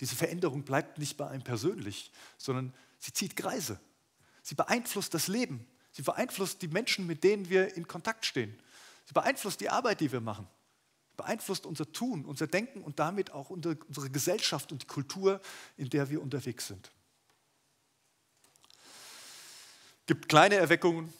Diese 0.00 0.16
Veränderung 0.16 0.62
bleibt 0.62 0.98
nicht 0.98 1.16
bei 1.16 1.28
einem 1.28 1.42
persönlich, 1.42 2.10
sondern 2.38 2.74
sie 2.98 3.12
zieht 3.12 3.36
Kreise. 3.36 3.80
Sie 4.42 4.54
beeinflusst 4.54 5.14
das 5.14 5.28
Leben. 5.28 5.66
Sie 5.92 6.02
beeinflusst 6.02 6.62
die 6.62 6.68
Menschen, 6.68 7.06
mit 7.06 7.22
denen 7.22 7.48
wir 7.50 7.76
in 7.76 7.86
Kontakt 7.86 8.24
stehen. 8.26 8.58
Sie 9.04 9.12
beeinflusst 9.12 9.60
die 9.60 9.68
Arbeit, 9.68 10.00
die 10.00 10.10
wir 10.10 10.20
machen. 10.20 10.48
Sie 11.10 11.16
beeinflusst 11.16 11.66
unser 11.66 11.92
Tun, 11.92 12.24
unser 12.24 12.46
Denken 12.46 12.82
und 12.82 12.98
damit 12.98 13.30
auch 13.32 13.50
unsere 13.50 13.76
Gesellschaft 14.10 14.72
und 14.72 14.82
die 14.82 14.86
Kultur, 14.86 15.40
in 15.76 15.90
der 15.90 16.08
wir 16.08 16.22
unterwegs 16.22 16.66
sind. 16.66 16.90
Es 20.00 20.06
gibt 20.06 20.28
kleine 20.28 20.56
Erweckungen, 20.56 21.12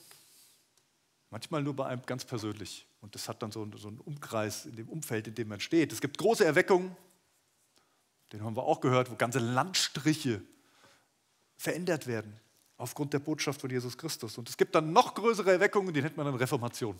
manchmal 1.30 1.62
nur 1.62 1.76
bei 1.76 1.86
einem 1.86 2.02
ganz 2.04 2.24
persönlich. 2.24 2.86
Und 3.02 3.14
das 3.14 3.28
hat 3.28 3.42
dann 3.42 3.52
so 3.52 3.62
einen 3.62 4.00
Umkreis 4.00 4.64
in 4.64 4.76
dem 4.76 4.88
Umfeld, 4.88 5.26
in 5.26 5.34
dem 5.34 5.48
man 5.48 5.60
steht. 5.60 5.92
Es 5.92 6.00
gibt 6.00 6.16
große 6.16 6.44
Erweckungen, 6.44 6.96
den 8.32 8.42
haben 8.42 8.56
wir 8.56 8.62
auch 8.62 8.80
gehört, 8.80 9.10
wo 9.10 9.16
ganze 9.16 9.40
Landstriche 9.40 10.40
verändert 11.56 12.06
werden 12.06 12.40
aufgrund 12.78 13.12
der 13.12 13.18
Botschaft 13.18 13.60
von 13.60 13.70
Jesus 13.70 13.98
Christus. 13.98 14.38
Und 14.38 14.48
es 14.48 14.56
gibt 14.56 14.74
dann 14.74 14.92
noch 14.92 15.14
größere 15.14 15.52
Erweckungen, 15.52 15.92
die 15.92 16.00
nennt 16.00 16.16
man 16.16 16.26
dann 16.26 16.36
Reformation. 16.36 16.98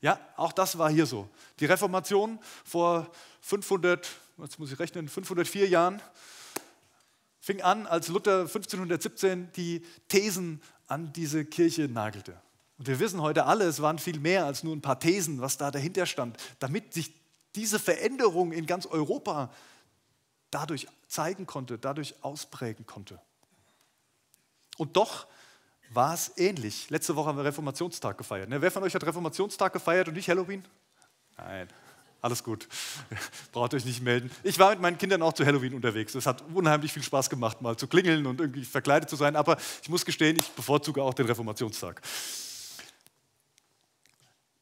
Ja, 0.00 0.20
auch 0.36 0.52
das 0.52 0.78
war 0.78 0.90
hier 0.90 1.06
so. 1.06 1.28
Die 1.58 1.66
Reformation 1.66 2.38
vor 2.64 3.10
500, 3.42 4.08
jetzt 4.38 4.58
muss 4.58 4.72
ich 4.72 4.78
rechnen, 4.78 5.08
504 5.08 5.68
Jahren 5.68 6.00
fing 7.40 7.60
an, 7.62 7.86
als 7.86 8.08
Luther 8.08 8.40
1517 8.40 9.52
die 9.52 9.84
Thesen 10.08 10.62
an 10.86 11.12
diese 11.12 11.44
Kirche 11.44 11.88
nagelte. 11.88 12.40
Und 12.78 12.86
wir 12.86 13.00
wissen 13.00 13.20
heute 13.20 13.44
alle, 13.44 13.64
es 13.64 13.82
waren 13.82 13.98
viel 13.98 14.20
mehr 14.20 14.46
als 14.46 14.62
nur 14.62 14.74
ein 14.74 14.80
paar 14.80 15.00
Thesen, 15.00 15.40
was 15.40 15.58
da 15.58 15.70
dahinter 15.70 16.06
stand, 16.06 16.36
damit 16.60 16.94
sich 16.94 17.12
diese 17.54 17.78
Veränderung 17.78 18.52
in 18.52 18.66
ganz 18.66 18.86
Europa 18.86 19.50
dadurch 20.50 20.86
zeigen 21.08 21.46
konnte, 21.46 21.76
dadurch 21.76 22.14
ausprägen 22.22 22.86
konnte. 22.86 23.20
Und 24.76 24.96
doch 24.96 25.26
war 25.90 26.14
es 26.14 26.32
ähnlich. 26.36 26.88
Letzte 26.90 27.16
Woche 27.16 27.28
haben 27.28 27.36
wir 27.36 27.44
Reformationstag 27.44 28.16
gefeiert. 28.16 28.48
Ne? 28.48 28.62
Wer 28.62 28.70
von 28.70 28.82
euch 28.82 28.94
hat 28.94 29.04
Reformationstag 29.04 29.72
gefeiert 29.72 30.08
und 30.08 30.14
nicht 30.14 30.28
Halloween? 30.28 30.64
Nein, 31.36 31.68
alles 32.20 32.44
gut. 32.44 32.68
Braucht 33.52 33.74
euch 33.74 33.84
nicht 33.84 34.02
melden. 34.02 34.30
Ich 34.44 34.58
war 34.58 34.70
mit 34.70 34.80
meinen 34.80 34.98
Kindern 34.98 35.22
auch 35.22 35.32
zu 35.32 35.44
Halloween 35.44 35.74
unterwegs. 35.74 36.14
Es 36.14 36.26
hat 36.26 36.44
unheimlich 36.54 36.92
viel 36.92 37.02
Spaß 37.02 37.28
gemacht, 37.28 37.60
mal 37.60 37.76
zu 37.76 37.88
klingeln 37.88 38.26
und 38.26 38.40
irgendwie 38.40 38.64
verkleidet 38.64 39.10
zu 39.10 39.16
sein. 39.16 39.34
Aber 39.34 39.56
ich 39.82 39.88
muss 39.88 40.04
gestehen, 40.04 40.36
ich 40.38 40.48
bevorzuge 40.50 41.02
auch 41.02 41.14
den 41.14 41.26
Reformationstag. 41.26 42.02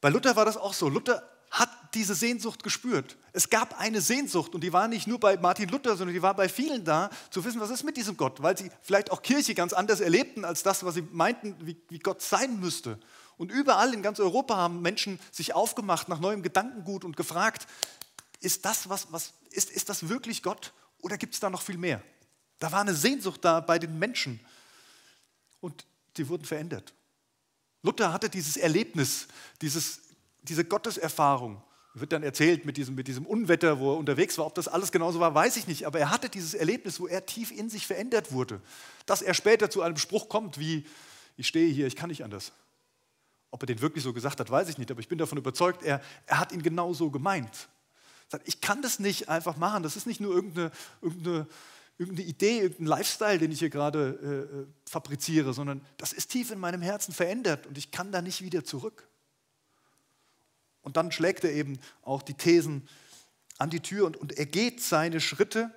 Bei 0.00 0.08
Luther 0.08 0.36
war 0.36 0.44
das 0.44 0.56
auch 0.56 0.74
so. 0.74 0.88
Luther 0.88 1.22
hat 1.50 1.70
diese 1.94 2.14
Sehnsucht 2.14 2.62
gespürt. 2.62 3.16
Es 3.32 3.48
gab 3.48 3.78
eine 3.80 4.00
Sehnsucht 4.00 4.54
und 4.54 4.62
die 4.62 4.72
war 4.72 4.88
nicht 4.88 5.06
nur 5.06 5.18
bei 5.18 5.36
Martin 5.36 5.68
Luther, 5.68 5.96
sondern 5.96 6.14
die 6.14 6.22
war 6.22 6.34
bei 6.34 6.48
vielen 6.48 6.84
da, 6.84 7.08
zu 7.30 7.44
wissen, 7.44 7.60
was 7.60 7.70
ist 7.70 7.84
mit 7.84 7.96
diesem 7.96 8.16
Gott, 8.16 8.42
weil 8.42 8.58
sie 8.58 8.70
vielleicht 8.82 9.10
auch 9.10 9.22
Kirche 9.22 9.54
ganz 9.54 9.72
anders 9.72 10.00
erlebten 10.00 10.44
als 10.44 10.62
das, 10.62 10.84
was 10.84 10.94
sie 10.94 11.02
meinten, 11.12 11.54
wie, 11.66 11.76
wie 11.88 11.98
Gott 11.98 12.20
sein 12.20 12.60
müsste. 12.60 12.98
Und 13.38 13.52
überall 13.52 13.94
in 13.94 14.02
ganz 14.02 14.18
Europa 14.20 14.56
haben 14.56 14.82
Menschen 14.82 15.20
sich 15.30 15.54
aufgemacht 15.54 16.08
nach 16.08 16.20
neuem 16.20 16.42
Gedankengut 16.42 17.04
und 17.04 17.16
gefragt, 17.16 17.66
ist 18.40 18.64
das, 18.64 18.88
was, 18.88 19.12
was, 19.12 19.32
ist, 19.50 19.70
ist 19.70 19.88
das 19.88 20.08
wirklich 20.08 20.42
Gott 20.42 20.72
oder 20.98 21.16
gibt 21.16 21.34
es 21.34 21.40
da 21.40 21.50
noch 21.50 21.62
viel 21.62 21.78
mehr? 21.78 22.02
Da 22.58 22.72
war 22.72 22.80
eine 22.80 22.94
Sehnsucht 22.94 23.44
da 23.44 23.60
bei 23.60 23.78
den 23.78 23.98
Menschen 23.98 24.40
und 25.60 25.86
die 26.16 26.28
wurden 26.28 26.44
verändert. 26.44 26.92
Luther 27.86 28.12
hatte 28.12 28.28
dieses 28.28 28.56
Erlebnis, 28.58 29.28
dieses 29.62 30.00
diese 30.48 30.64
Gotteserfahrung, 30.64 31.62
wird 31.94 32.12
dann 32.12 32.22
erzählt 32.22 32.66
mit 32.66 32.76
diesem, 32.76 32.94
mit 32.94 33.08
diesem 33.08 33.24
Unwetter, 33.24 33.78
wo 33.80 33.94
er 33.94 33.96
unterwegs 33.96 34.36
war. 34.36 34.46
Ob 34.46 34.54
das 34.54 34.68
alles 34.68 34.92
genauso 34.92 35.18
war, 35.18 35.34
weiß 35.34 35.56
ich 35.56 35.66
nicht. 35.66 35.86
Aber 35.86 35.98
er 35.98 36.10
hatte 36.10 36.28
dieses 36.28 36.52
Erlebnis, 36.52 37.00
wo 37.00 37.06
er 37.06 37.24
tief 37.24 37.50
in 37.50 37.70
sich 37.70 37.86
verändert 37.86 38.32
wurde. 38.32 38.60
Dass 39.06 39.22
er 39.22 39.32
später 39.32 39.70
zu 39.70 39.82
einem 39.82 39.96
Spruch 39.96 40.28
kommt 40.28 40.58
wie, 40.58 40.86
ich 41.38 41.48
stehe 41.48 41.72
hier, 41.72 41.86
ich 41.86 41.96
kann 41.96 42.10
nicht 42.10 42.22
anders. 42.22 42.52
Ob 43.50 43.62
er 43.62 43.66
den 43.66 43.80
wirklich 43.80 44.04
so 44.04 44.12
gesagt 44.12 44.40
hat, 44.40 44.50
weiß 44.50 44.68
ich 44.68 44.76
nicht. 44.76 44.90
Aber 44.90 45.00
ich 45.00 45.08
bin 45.08 45.16
davon 45.16 45.38
überzeugt, 45.38 45.82
er, 45.82 46.02
er 46.26 46.38
hat 46.38 46.52
ihn 46.52 46.62
genau 46.62 46.92
so 46.92 47.10
gemeint. 47.10 47.68
Ich 48.44 48.60
kann 48.60 48.82
das 48.82 48.98
nicht 48.98 49.30
einfach 49.30 49.56
machen. 49.56 49.82
Das 49.82 49.96
ist 49.96 50.06
nicht 50.06 50.20
nur 50.20 50.34
irgendeine, 50.34 50.72
irgendeine, 51.00 51.46
irgendeine 51.98 52.28
Idee, 52.28 52.60
irgendein 52.60 52.86
Lifestyle, 52.86 53.38
den 53.38 53.52
ich 53.52 53.58
hier 53.58 53.70
gerade 53.70 54.18
äh, 54.22 54.60
äh 54.60 54.66
fabriziere, 54.88 55.52
sondern 55.52 55.84
das 55.96 56.12
ist 56.12 56.30
tief 56.30 56.50
in 56.50 56.58
meinem 56.58 56.82
Herzen 56.82 57.12
verändert 57.12 57.66
und 57.66 57.78
ich 57.78 57.90
kann 57.90 58.12
da 58.12 58.22
nicht 58.22 58.42
wieder 58.42 58.64
zurück. 58.64 59.08
Und 60.82 60.96
dann 60.96 61.10
schlägt 61.10 61.42
er 61.42 61.52
eben 61.52 61.80
auch 62.02 62.22
die 62.22 62.34
Thesen 62.34 62.88
an 63.58 63.70
die 63.70 63.80
Tür 63.80 64.06
und, 64.06 64.16
und 64.16 64.32
er 64.38 64.46
geht 64.46 64.80
seine 64.80 65.20
Schritte. 65.20 65.74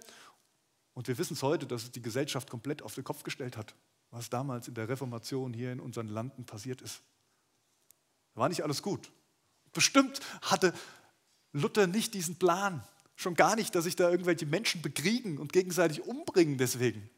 Und 0.93 1.07
wir 1.07 1.17
wissen 1.17 1.33
es 1.33 1.41
heute, 1.41 1.65
dass 1.65 1.83
es 1.83 1.91
die 1.91 2.01
Gesellschaft 2.01 2.49
komplett 2.49 2.81
auf 2.81 2.93
den 2.93 3.03
Kopf 3.03 3.23
gestellt 3.23 3.57
hat, 3.57 3.73
was 4.11 4.29
damals 4.29 4.67
in 4.67 4.73
der 4.73 4.89
Reformation 4.89 5.53
hier 5.53 5.71
in 5.71 5.79
unseren 5.79 6.07
Landen 6.07 6.45
passiert 6.45 6.81
ist. 6.81 7.01
War 8.35 8.49
nicht 8.49 8.63
alles 8.63 8.83
gut. 8.83 9.11
Bestimmt 9.73 10.19
hatte 10.41 10.73
Luther 11.53 11.87
nicht 11.87 12.13
diesen 12.13 12.37
Plan. 12.37 12.83
Schon 13.19 13.35
gar 13.35 13.57
nicht, 13.57 13.75
dass 13.75 13.83
sich 13.83 13.97
da 13.97 14.09
irgendwelche 14.09 14.45
Menschen 14.45 14.81
bekriegen 14.81 15.39
und 15.39 15.51
gegenseitig 15.51 16.01
umbringen 16.05 16.57
deswegen. 16.57 17.09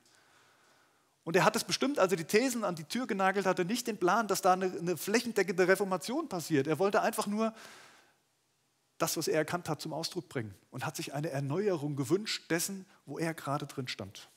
Und 1.24 1.36
er 1.36 1.46
hat 1.46 1.56
es 1.56 1.64
bestimmt, 1.64 2.00
als 2.00 2.12
er 2.12 2.18
die 2.18 2.24
Thesen 2.24 2.64
an 2.64 2.74
die 2.74 2.86
Tür 2.86 3.06
genagelt 3.06 3.46
hatte, 3.46 3.66
nicht 3.66 3.86
den 3.86 4.00
Plan, 4.00 4.28
dass 4.28 4.42
da 4.42 4.54
eine, 4.54 4.66
eine 4.66 4.98
flächendeckende 4.98 5.68
Reformation 5.68 6.28
passiert. 6.28 6.66
Er 6.66 6.80
wollte 6.80 7.04
einfach 7.04 7.28
nur 7.28 7.54
das, 8.98 9.16
was 9.16 9.28
er 9.28 9.38
erkannt 9.38 9.70
hat, 9.70 9.80
zum 9.80 9.94
Ausdruck 9.94 10.28
bringen 10.28 10.56
und 10.72 10.88
hat 10.88 10.96
sich 10.96 11.14
eine 11.14 11.30
Erneuerung 11.30 11.96
gewünscht 11.96 12.50
dessen, 12.50 12.88
wo 13.06 13.20
er 13.20 13.36
gerade 13.36 13.68
drin 13.68 13.88
stand. 13.88 14.28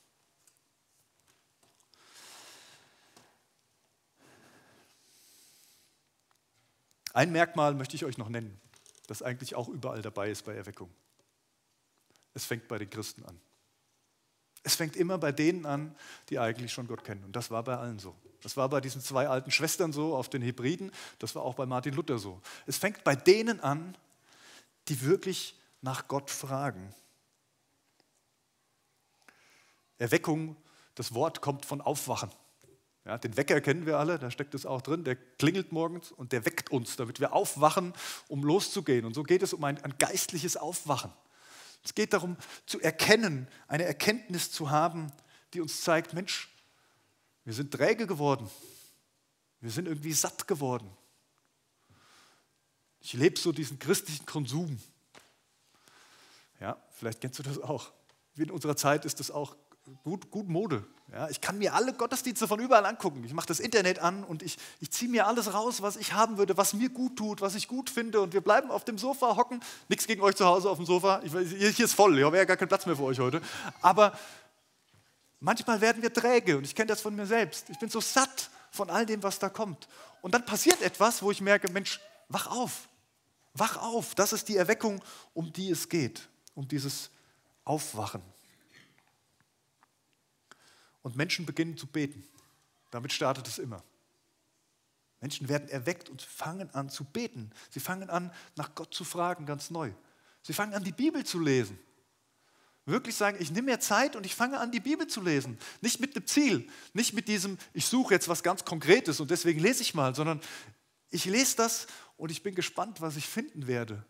Ein 7.11 7.31
Merkmal 7.31 7.73
möchte 7.73 7.95
ich 7.95 8.05
euch 8.05 8.19
noch 8.19 8.29
nennen, 8.29 8.61
das 9.07 9.23
eigentlich 9.23 9.55
auch 9.55 9.67
überall 9.67 10.03
dabei 10.03 10.29
ist 10.29 10.45
bei 10.45 10.53
Erweckung. 10.53 10.91
Es 12.35 12.45
fängt 12.45 12.67
bei 12.67 12.77
den 12.77 12.89
Christen 12.89 13.25
an. 13.25 13.39
Es 14.61 14.75
fängt 14.75 14.95
immer 14.95 15.17
bei 15.17 15.31
denen 15.31 15.65
an, 15.65 15.95
die 16.29 16.37
eigentlich 16.37 16.71
schon 16.71 16.87
Gott 16.87 17.03
kennen. 17.03 17.23
Und 17.23 17.35
das 17.35 17.49
war 17.49 17.63
bei 17.63 17.77
allen 17.77 17.97
so. 17.97 18.15
Das 18.43 18.57
war 18.57 18.69
bei 18.69 18.81
diesen 18.81 19.01
zwei 19.01 19.27
alten 19.27 19.49
Schwestern 19.49 19.91
so, 19.91 20.15
auf 20.15 20.29
den 20.29 20.41
Hebriden. 20.41 20.91
Das 21.17 21.33
war 21.33 21.41
auch 21.41 21.55
bei 21.55 21.65
Martin 21.65 21.95
Luther 21.95 22.19
so. 22.19 22.41
Es 22.67 22.77
fängt 22.77 23.03
bei 23.03 23.15
denen 23.15 23.59
an, 23.59 23.97
die 24.87 25.01
wirklich 25.01 25.59
nach 25.81 26.07
Gott 26.07 26.29
fragen. 26.29 26.93
Erweckung, 29.97 30.57
das 30.95 31.13
Wort 31.13 31.41
kommt 31.41 31.65
von 31.65 31.81
Aufwachen. 31.81 32.29
Ja, 33.05 33.17
den 33.17 33.37
Wecker 33.37 33.61
kennen 33.61 33.85
wir 33.85 33.99
alle, 33.99 34.17
da 34.17 34.31
steckt 34.31 34.55
es 34.55 34.65
auch 34.65 34.81
drin. 34.81 35.03
Der 35.03 35.15
klingelt 35.15 35.71
morgens 35.71 36.11
und 36.11 36.31
der 36.31 36.45
weckt 36.45 36.71
uns, 36.71 36.95
damit 36.95 37.19
wir 37.19 37.33
aufwachen, 37.33 37.93
um 38.27 38.43
loszugehen. 38.43 39.05
Und 39.05 39.13
so 39.13 39.23
geht 39.23 39.43
es 39.43 39.53
um 39.53 39.63
ein, 39.63 39.81
ein 39.83 39.95
geistliches 39.99 40.57
Aufwachen. 40.57 41.13
Es 41.85 41.93
geht 41.93 42.13
darum 42.13 42.35
zu 42.65 42.81
erkennen, 42.81 43.47
eine 43.67 43.83
Erkenntnis 43.83 44.51
zu 44.51 44.71
haben, 44.71 45.11
die 45.53 45.61
uns 45.61 45.81
zeigt, 45.81 46.13
Mensch, 46.13 46.49
wir 47.45 47.53
sind 47.53 47.71
träge 47.71 48.07
geworden. 48.07 48.49
Wir 49.61 49.69
sind 49.69 49.87
irgendwie 49.87 50.11
satt 50.11 50.47
geworden. 50.47 50.89
Ich 52.99 53.13
lebe 53.13 53.39
so 53.39 53.51
diesen 53.51 53.77
christlichen 53.77 54.25
Konsum. 54.25 54.81
Ja, 56.59 56.83
vielleicht 56.89 57.21
kennst 57.21 57.37
du 57.37 57.43
das 57.43 57.59
auch. 57.59 57.91
Wie 58.33 58.43
in 58.43 58.51
unserer 58.51 58.75
Zeit 58.75 59.05
ist 59.05 59.19
das 59.19 59.29
auch 59.29 59.55
gut, 60.03 60.31
gut 60.31 60.47
Mode. 60.47 60.85
Ja, 61.11 61.29
ich 61.29 61.39
kann 61.39 61.57
mir 61.59 61.75
alle 61.75 61.93
Gottesdienste 61.93 62.47
von 62.47 62.59
überall 62.59 62.85
angucken. 62.85 63.23
Ich 63.23 63.33
mache 63.33 63.45
das 63.45 63.59
Internet 63.59 63.99
an 63.99 64.23
und 64.23 64.41
ich, 64.41 64.57
ich 64.79 64.91
ziehe 64.91 65.09
mir 65.09 65.27
alles 65.27 65.53
raus, 65.53 65.81
was 65.81 65.97
ich 65.97 66.13
haben 66.13 66.37
würde, 66.37 66.57
was 66.57 66.73
mir 66.73 66.89
gut 66.89 67.15
tut, 67.15 67.41
was 67.41 67.55
ich 67.55 67.67
gut 67.67 67.89
finde. 67.89 68.21
Und 68.21 68.33
wir 68.33 68.41
bleiben 68.41 68.71
auf 68.71 68.85
dem 68.85 68.97
Sofa 68.97 69.35
hocken. 69.35 69.61
Nichts 69.87 70.07
gegen 70.07 70.21
euch 70.21 70.35
zu 70.35 70.45
Hause 70.45 70.69
auf 70.69 70.77
dem 70.77 70.85
Sofa. 70.85 71.21
Ich, 71.23 71.31
hier 71.75 71.85
ist 71.85 71.93
voll. 71.93 72.17
Ich 72.17 72.25
habe 72.25 72.37
ja 72.37 72.45
gar 72.45 72.57
keinen 72.57 72.67
Platz 72.67 72.85
mehr 72.85 72.95
für 72.95 73.03
euch 73.03 73.19
heute. 73.19 73.39
Aber 73.81 74.17
manchmal 75.39 75.79
werden 75.79 76.01
wir 76.01 76.11
träge 76.11 76.57
und 76.57 76.63
ich 76.63 76.73
kenne 76.73 76.87
das 76.87 77.01
von 77.01 77.15
mir 77.15 77.27
selbst. 77.27 77.69
Ich 77.69 77.77
bin 77.77 77.89
so 77.89 78.01
satt 78.01 78.49
von 78.71 78.89
all 78.89 79.05
dem, 79.05 79.21
was 79.21 79.37
da 79.37 79.49
kommt. 79.49 79.87
Und 80.21 80.33
dann 80.33 80.45
passiert 80.45 80.81
etwas, 80.81 81.21
wo 81.21 81.29
ich 81.29 81.39
merke, 81.39 81.71
Mensch, 81.71 81.99
wach 82.29 82.47
auf. 82.47 82.89
Wach 83.53 83.77
auf. 83.77 84.15
Das 84.15 84.33
ist 84.33 84.49
die 84.49 84.57
Erweckung, 84.57 85.01
um 85.33 85.53
die 85.53 85.69
es 85.69 85.87
geht. 85.87 86.27
Um 86.55 86.67
dieses 86.67 87.11
Aufwachen. 87.63 88.21
Und 91.05 91.15
Menschen 91.15 91.45
beginnen 91.45 91.77
zu 91.77 91.85
beten. 91.85 92.23
Damit 92.89 93.13
startet 93.13 93.47
es 93.47 93.59
immer. 93.59 93.83
Menschen 95.21 95.47
werden 95.47 95.69
erweckt 95.69 96.09
und 96.09 96.23
fangen 96.23 96.73
an 96.73 96.89
zu 96.89 97.03
beten. 97.03 97.51
Sie 97.69 97.79
fangen 97.79 98.09
an, 98.09 98.33
nach 98.55 98.73
Gott 98.73 98.91
zu 98.91 99.03
fragen, 99.03 99.45
ganz 99.45 99.69
neu. 99.69 99.91
Sie 100.41 100.53
fangen 100.53 100.73
an, 100.73 100.83
die 100.83 100.91
Bibel 100.91 101.23
zu 101.23 101.39
lesen. 101.39 101.77
Wirklich 102.85 103.13
sagen, 103.13 103.37
ich 103.39 103.51
nehme 103.51 103.69
mir 103.71 103.79
Zeit 103.79 104.15
und 104.15 104.25
ich 104.25 104.33
fange 104.33 104.59
an, 104.59 104.71
die 104.71 104.79
Bibel 104.79 105.05
zu 105.05 105.21
lesen. 105.21 105.59
Nicht 105.79 105.99
mit 105.99 106.15
einem 106.15 106.25
Ziel, 106.25 106.67
nicht 106.93 107.13
mit 107.13 107.27
diesem, 107.27 107.59
ich 107.73 107.85
suche 107.85 108.15
jetzt 108.15 108.27
was 108.27 108.41
ganz 108.41 108.65
Konkretes 108.65 109.19
und 109.19 109.29
deswegen 109.29 109.59
lese 109.59 109.83
ich 109.83 109.93
mal, 109.93 110.15
sondern 110.15 110.41
ich 111.11 111.25
lese 111.25 111.55
das 111.57 111.85
und 112.17 112.31
ich 112.31 112.41
bin 112.41 112.55
gespannt, 112.55 112.99
was 112.99 113.15
ich 113.15 113.27
finden 113.27 113.67
werde 113.67 114.03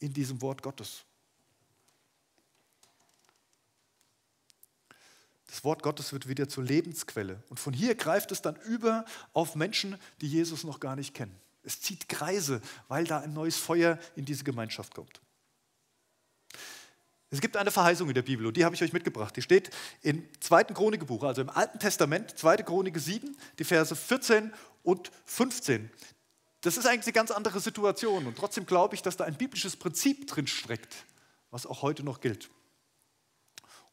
in 0.00 0.12
diesem 0.12 0.42
Wort 0.42 0.60
Gottes. 0.60 1.04
Das 5.50 5.64
Wort 5.64 5.82
Gottes 5.82 6.12
wird 6.12 6.28
wieder 6.28 6.48
zur 6.48 6.62
Lebensquelle. 6.62 7.42
Und 7.48 7.58
von 7.58 7.72
hier 7.72 7.96
greift 7.96 8.30
es 8.30 8.40
dann 8.40 8.54
über 8.66 9.04
auf 9.32 9.56
Menschen, 9.56 9.98
die 10.20 10.28
Jesus 10.28 10.62
noch 10.62 10.78
gar 10.78 10.94
nicht 10.94 11.12
kennen. 11.12 11.34
Es 11.64 11.80
zieht 11.80 12.08
Kreise, 12.08 12.60
weil 12.86 13.04
da 13.04 13.18
ein 13.18 13.32
neues 13.32 13.56
Feuer 13.56 13.98
in 14.14 14.24
diese 14.24 14.44
Gemeinschaft 14.44 14.94
kommt. 14.94 15.20
Es 17.30 17.40
gibt 17.40 17.56
eine 17.56 17.70
Verheißung 17.72 18.08
in 18.08 18.14
der 18.14 18.22
Bibel 18.22 18.46
und 18.46 18.56
die 18.56 18.64
habe 18.64 18.74
ich 18.74 18.82
euch 18.82 18.92
mitgebracht. 18.92 19.36
Die 19.36 19.42
steht 19.42 19.70
im 20.02 20.26
zweiten 20.40 20.72
Chronikbuch, 20.72 21.24
also 21.24 21.42
im 21.42 21.50
Alten 21.50 21.80
Testament, 21.80 22.38
2. 22.38 22.58
Chronik 22.58 22.98
7, 22.98 23.36
die 23.58 23.64
Verse 23.64 23.94
14 23.94 24.52
und 24.84 25.10
15. 25.26 25.90
Das 26.60 26.76
ist 26.76 26.86
eigentlich 26.86 27.06
eine 27.06 27.12
ganz 27.12 27.30
andere 27.30 27.58
Situation 27.58 28.26
und 28.26 28.36
trotzdem 28.36 28.66
glaube 28.66 28.94
ich, 28.94 29.02
dass 29.02 29.16
da 29.16 29.24
ein 29.24 29.36
biblisches 29.36 29.76
Prinzip 29.76 30.28
drin 30.28 30.46
steckt, 30.46 30.94
was 31.50 31.66
auch 31.66 31.82
heute 31.82 32.04
noch 32.04 32.20
gilt. 32.20 32.50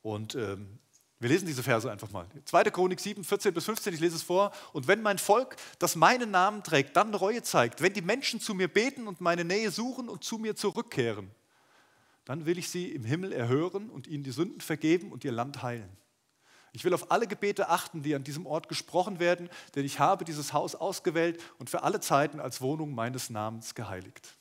Und 0.02 0.36
ähm, 0.36 0.80
wir 1.20 1.30
lesen 1.30 1.48
diese 1.48 1.64
Verse 1.64 1.92
einfach 1.92 2.12
mal. 2.12 2.28
2. 2.46 2.66
Chronik 2.66 3.00
7, 3.00 3.24
14 3.24 3.54
bis 3.54 3.66
15, 3.66 3.94
ich 3.94 4.00
lese 4.00 4.18
es 4.18 4.24
vor. 4.24 4.52
Und 4.72 4.88
wenn 4.88 5.02
mein 5.02 5.18
Volk, 5.18 5.56
das 5.80 5.96
meinen 5.96 6.30
Namen 6.30 6.64
trägt, 6.64 6.96
dann 6.96 7.14
Reue 7.16 7.42
zeigt, 7.42 7.82
wenn 7.82 7.94
die 7.94 8.04
Menschen 8.04 8.40
zu 8.40 8.54
mir 8.54 8.68
beten 8.68 9.08
und 9.08 9.20
meine 9.20 9.44
Nähe 9.44 9.72
suchen 9.72 10.10
und 10.10 10.24
zu 10.24 10.38
mir 10.38 10.56
zurückkehren, 10.56 11.32
dann 12.26 12.46
will 12.46 12.60
ich 12.60 12.70
sie 12.70 12.92
im 12.92 13.04
Himmel 13.04 13.32
erhören 13.32 13.90
und 13.90 14.06
ihnen 14.06 14.24
die 14.24 14.32
Sünden 14.32 14.62
vergeben 14.62 15.12
und 15.12 15.24
ihr 15.24 15.32
Land 15.32 15.64
heilen. 15.64 15.90
Ich 16.74 16.84
will 16.84 16.94
auf 16.94 17.10
alle 17.12 17.26
Gebete 17.26 17.70
achten, 17.70 18.04
die 18.04 18.14
an 18.14 18.24
diesem 18.24 18.46
Ort 18.46 18.70
gesprochen 18.70 19.20
werden, 19.20 19.50
denn 19.74 19.86
ich 19.86 19.98
habe 19.98 20.26
dieses 20.26 20.54
Haus 20.54 20.76
ausgewählt 20.76 21.42
und 21.58 21.72
für 21.72 21.82
alle 21.82 22.00
Zeiten 22.00 22.40
als 22.40 22.62
Wohnung 22.62 22.94
meines 22.94 23.32
Namens 23.32 23.74
geheiligt. 23.74 24.36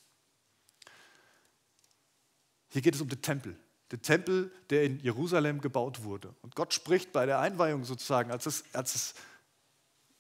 Hier 2.69 2.83
geht 2.83 2.95
es 2.95 3.01
um 3.01 3.09
den 3.09 3.23
Tempel, 3.23 3.57
den 3.93 4.03
Tempel, 4.03 4.53
der 4.71 4.85
in 4.85 4.99
Jerusalem 5.01 5.61
gebaut 5.61 6.03
wurde. 6.03 6.35
Und 6.43 6.57
Gott 6.57 6.75
spricht 6.75 7.13
bei 7.13 7.27
der 7.27 7.39
Einweihung 7.39 7.85
sozusagen, 7.85 8.31
als 8.31 8.47
es, 8.47 8.65
als 8.73 8.95
es 8.95 9.15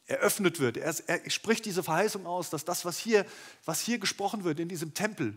eröffnet 0.06 0.60
wird, 0.60 0.76
er, 0.76 0.94
er 1.08 1.30
spricht 1.30 1.64
diese 1.64 1.82
Verheißung 1.82 2.26
aus, 2.26 2.50
dass 2.50 2.64
das, 2.64 2.84
was 2.84 2.98
hier, 2.98 3.26
was 3.64 3.80
hier 3.80 3.98
gesprochen 3.98 4.44
wird 4.44 4.60
in 4.60 4.68
diesem 4.68 4.94
Tempel, 4.94 5.36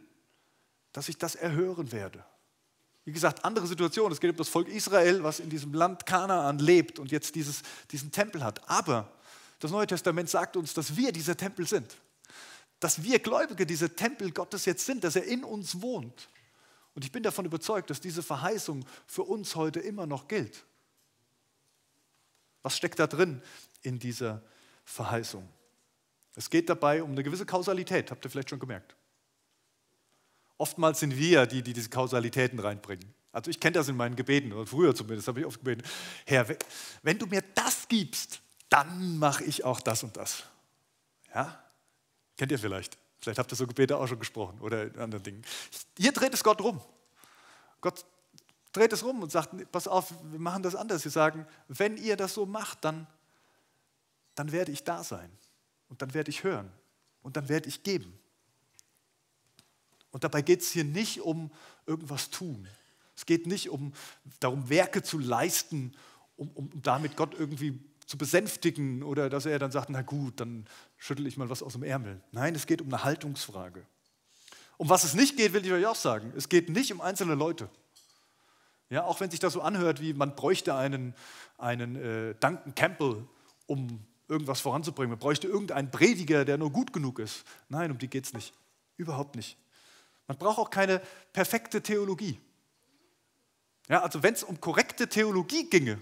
dass 0.91 1.09
ich 1.09 1.17
das 1.17 1.35
erhören 1.35 1.91
werde. 1.91 2.23
Wie 3.05 3.11
gesagt, 3.11 3.43
andere 3.43 3.65
Situation. 3.65 4.11
Es 4.11 4.19
geht 4.19 4.29
um 4.29 4.37
das 4.37 4.49
Volk 4.49 4.67
Israel, 4.67 5.23
was 5.23 5.39
in 5.39 5.49
diesem 5.49 5.73
Land 5.73 6.05
Kanaan 6.05 6.59
lebt 6.59 6.99
und 6.99 7.11
jetzt 7.11 7.33
dieses, 7.33 7.63
diesen 7.91 8.11
Tempel 8.11 8.43
hat. 8.43 8.69
Aber 8.69 9.11
das 9.59 9.71
Neue 9.71 9.87
Testament 9.87 10.29
sagt 10.29 10.55
uns, 10.55 10.75
dass 10.75 10.95
wir 10.95 11.11
dieser 11.11 11.35
Tempel 11.35 11.67
sind. 11.67 11.97
Dass 12.79 13.01
wir 13.01 13.17
Gläubige 13.17 13.65
dieser 13.65 13.95
Tempel 13.95 14.31
Gottes 14.31 14.65
jetzt 14.65 14.85
sind, 14.85 15.03
dass 15.03 15.15
er 15.15 15.23
in 15.23 15.43
uns 15.43 15.81
wohnt. 15.81 16.29
Und 16.95 17.05
ich 17.05 17.11
bin 17.11 17.23
davon 17.23 17.45
überzeugt, 17.45 17.89
dass 17.89 18.01
diese 18.01 18.23
Verheißung 18.23 18.85
für 19.07 19.23
uns 19.23 19.55
heute 19.55 19.79
immer 19.79 20.05
noch 20.05 20.27
gilt. 20.27 20.65
Was 22.61 22.75
steckt 22.75 22.99
da 22.99 23.07
drin 23.07 23.41
in 23.81 23.99
dieser 23.99 24.41
Verheißung? 24.83 25.47
Es 26.35 26.49
geht 26.49 26.69
dabei 26.69 27.03
um 27.03 27.11
eine 27.11 27.23
gewisse 27.23 27.45
Kausalität, 27.45 28.11
habt 28.11 28.25
ihr 28.25 28.31
vielleicht 28.31 28.49
schon 28.49 28.59
gemerkt. 28.59 28.95
Oftmals 30.57 30.99
sind 30.99 31.17
wir 31.17 31.45
die, 31.45 31.61
die 31.61 31.73
diese 31.73 31.89
Kausalitäten 31.89 32.59
reinbringen. 32.59 33.13
Also 33.31 33.51
ich 33.51 33.59
kenne 33.59 33.73
das 33.73 33.87
in 33.87 33.95
meinen 33.95 34.15
Gebeten, 34.15 34.51
oder 34.51 34.65
früher 34.65 34.95
zumindest 34.95 35.27
habe 35.27 35.39
ich 35.39 35.45
oft 35.45 35.59
gebeten, 35.59 35.83
Herr, 36.25 36.47
wenn 37.03 37.17
du 37.17 37.27
mir 37.27 37.43
das 37.55 37.87
gibst, 37.87 38.41
dann 38.69 39.17
mache 39.17 39.43
ich 39.43 39.63
auch 39.63 39.79
das 39.79 40.03
und 40.03 40.17
das. 40.17 40.43
Ja? 41.33 41.63
Kennt 42.37 42.51
ihr 42.51 42.59
vielleicht? 42.59 42.97
Vielleicht 43.21 43.39
habt 43.39 43.51
ihr 43.51 43.55
so 43.55 43.67
Gebete 43.67 43.97
auch 43.97 44.07
schon 44.07 44.19
gesprochen 44.19 44.59
oder 44.61 44.83
in 44.83 44.99
anderen 44.99 45.23
Dingen. 45.23 45.45
Hier 45.97 46.11
dreht 46.11 46.33
es 46.33 46.43
Gott 46.43 46.61
rum. 46.61 46.81
Gott 47.81 48.05
dreht 48.71 48.93
es 48.93 49.03
rum 49.03 49.21
und 49.21 49.31
sagt, 49.31 49.71
pass 49.71 49.87
auf, 49.87 50.13
wir 50.31 50.39
machen 50.39 50.63
das 50.63 50.75
anders. 50.75 51.01
Sie 51.01 51.09
sagen, 51.09 51.45
wenn 51.67 51.97
ihr 51.97 52.15
das 52.15 52.33
so 52.33 52.45
macht, 52.45 52.85
dann, 52.85 53.07
dann 54.35 54.51
werde 54.51 54.71
ich 54.71 54.83
da 54.83 55.03
sein 55.03 55.31
und 55.89 56.01
dann 56.01 56.13
werde 56.13 56.29
ich 56.29 56.43
hören 56.43 56.71
und 57.21 57.35
dann 57.35 57.49
werde 57.49 57.67
ich 57.67 57.83
geben. 57.83 58.17
Und 60.11 60.23
dabei 60.23 60.41
geht 60.41 60.61
es 60.61 60.71
hier 60.71 60.83
nicht 60.83 61.21
um 61.21 61.51
irgendwas 61.85 62.29
tun. 62.29 62.67
Es 63.15 63.25
geht 63.25 63.47
nicht 63.47 63.69
um 63.69 63.93
darum, 64.39 64.69
Werke 64.69 65.03
zu 65.03 65.19
leisten, 65.19 65.93
um, 66.37 66.49
um 66.51 66.69
damit 66.81 67.17
Gott 67.17 67.33
irgendwie 67.37 67.79
zu 68.09 68.17
besänftigen 68.17 69.03
oder 69.03 69.29
dass 69.29 69.45
er 69.45 69.59
dann 69.59 69.71
sagt, 69.71 69.91
na 69.91 70.01
gut, 70.01 70.39
dann 70.39 70.65
schüttel 70.97 71.27
ich 71.27 71.37
mal 71.37 71.51
was 71.51 71.61
aus 71.61 71.73
dem 71.73 71.83
Ärmel. 71.83 72.19
Nein, 72.31 72.55
es 72.55 72.65
geht 72.65 72.81
um 72.81 72.87
eine 72.87 73.03
Haltungsfrage. 73.03 73.85
Um 74.77 74.89
was 74.89 75.03
es 75.03 75.13
nicht 75.13 75.37
geht, 75.37 75.53
will 75.53 75.63
ich 75.63 75.71
euch 75.71 75.85
auch 75.85 75.93
sagen. 75.93 76.33
Es 76.35 76.49
geht 76.49 76.69
nicht 76.69 76.91
um 76.91 77.01
einzelne 77.01 77.35
Leute. 77.35 77.69
Ja, 78.89 79.03
auch 79.03 79.19
wenn 79.19 79.29
sich 79.29 79.39
das 79.39 79.53
so 79.53 79.61
anhört, 79.61 80.01
wie 80.01 80.15
man 80.15 80.35
bräuchte 80.35 80.73
einen, 80.73 81.13
einen 81.59 81.97
äh, 81.97 82.33
Duncan 82.39 82.73
Campbell, 82.73 83.27
um 83.67 84.03
irgendwas 84.27 84.59
voranzubringen. 84.59 85.11
Man 85.11 85.19
bräuchte 85.19 85.45
irgendeinen 85.45 85.91
Prediger, 85.91 86.45
der 86.45 86.57
nur 86.57 86.71
gut 86.71 86.91
genug 86.91 87.19
ist. 87.19 87.43
Nein, 87.67 87.91
um 87.91 87.99
die 87.99 88.07
geht 88.07 88.25
es 88.25 88.33
nicht. 88.33 88.55
Überhaupt 88.97 89.35
nicht. 89.35 89.55
Man 90.25 90.35
braucht 90.35 90.57
auch 90.57 90.71
keine 90.71 90.99
perfekte 91.31 91.83
Theologie. 91.83 92.39
Ja, 93.87 94.01
also 94.01 94.23
wenn 94.23 94.33
es 94.33 94.41
um 94.41 94.59
korrekte 94.59 95.07
Theologie 95.07 95.69
ginge, 95.69 95.99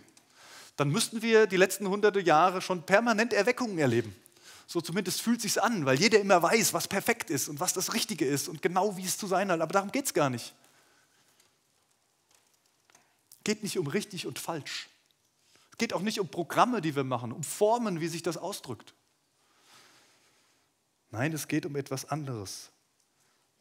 dann 0.77 0.89
müssten 0.89 1.21
wir 1.21 1.47
die 1.47 1.57
letzten 1.57 1.87
hunderte 1.89 2.21
Jahre 2.21 2.61
schon 2.61 2.83
permanent 2.83 3.33
Erweckungen 3.33 3.77
erleben. 3.79 4.15
So 4.67 4.79
zumindest 4.79 5.21
fühlt 5.21 5.41
sich 5.41 5.61
an, 5.61 5.85
weil 5.85 5.99
jeder 5.99 6.19
immer 6.19 6.41
weiß, 6.41 6.73
was 6.73 6.87
perfekt 6.87 7.29
ist 7.29 7.49
und 7.49 7.59
was 7.59 7.73
das 7.73 7.93
Richtige 7.93 8.25
ist 8.25 8.47
und 8.47 8.61
genau 8.61 8.95
wie 8.95 9.05
es 9.05 9.17
zu 9.17 9.25
sein 9.25 9.51
hat. 9.51 9.59
Aber 9.59 9.73
darum 9.73 9.91
geht 9.91 10.05
es 10.05 10.13
gar 10.13 10.29
nicht. 10.29 10.53
Es 13.39 13.43
geht 13.43 13.63
nicht 13.63 13.79
um 13.79 13.87
richtig 13.87 14.27
und 14.27 14.39
falsch. 14.39 14.89
Es 15.71 15.77
geht 15.77 15.93
auch 15.93 16.01
nicht 16.01 16.19
um 16.19 16.27
Programme, 16.27 16.81
die 16.81 16.95
wir 16.95 17.03
machen, 17.03 17.31
um 17.31 17.43
Formen, 17.43 17.99
wie 17.99 18.07
sich 18.07 18.23
das 18.23 18.37
ausdrückt. 18.37 18.93
Nein, 21.09 21.33
es 21.33 21.47
geht 21.47 21.65
um 21.65 21.75
etwas 21.75 22.05
anderes. 22.05 22.69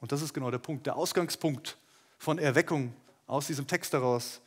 Und 0.00 0.12
das 0.12 0.20
ist 0.20 0.34
genau 0.34 0.50
der 0.50 0.58
Punkt. 0.58 0.86
Der 0.86 0.96
Ausgangspunkt 0.96 1.78
von 2.18 2.38
Erweckung 2.38 2.92
aus 3.26 3.46
diesem 3.46 3.66
Text 3.66 3.92
heraus, 3.92 4.40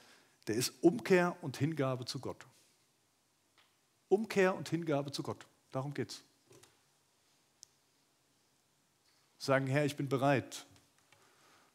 der 0.47 0.55
ist 0.55 0.73
Umkehr 0.81 1.35
und 1.41 1.57
Hingabe 1.57 2.05
zu 2.05 2.19
Gott. 2.19 2.45
Umkehr 4.09 4.55
und 4.55 4.67
Hingabe 4.69 5.11
zu 5.11 5.23
Gott. 5.23 5.45
Darum 5.71 5.93
geht 5.93 6.11
es. 6.11 6.23
Sagen, 9.37 9.67
Herr, 9.67 9.85
ich 9.85 9.95
bin 9.95 10.09
bereit. 10.09 10.65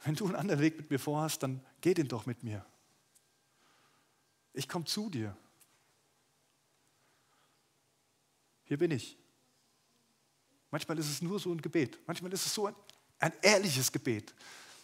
Wenn 0.05 0.15
du 0.15 0.27
einen 0.27 0.37
anderen 0.37 0.61
Weg 0.61 0.77
mit 0.77 0.91
mir 0.91 0.99
vorhast, 0.99 1.43
dann 1.43 1.65
geh 1.81 1.95
den 1.95 2.09
doch 2.09 2.27
mit 2.27 2.43
mir. 2.43 2.65
Ich 4.53 4.69
komme 4.69 4.85
zu 4.85 5.09
dir. 5.09 5.35
Hier 8.65 8.77
bin 8.77 8.91
ich. 8.91 9.17
Manchmal 10.71 10.99
ist 10.99 11.09
es 11.09 11.23
nur 11.23 11.39
so 11.39 11.51
ein 11.53 11.63
Gebet. 11.63 11.99
Manchmal 12.07 12.33
ist 12.33 12.45
es 12.45 12.55
so 12.55 12.67
ein 12.67 12.75
ein 13.25 13.33
ehrliches 13.41 13.91
Gebet. 13.91 14.35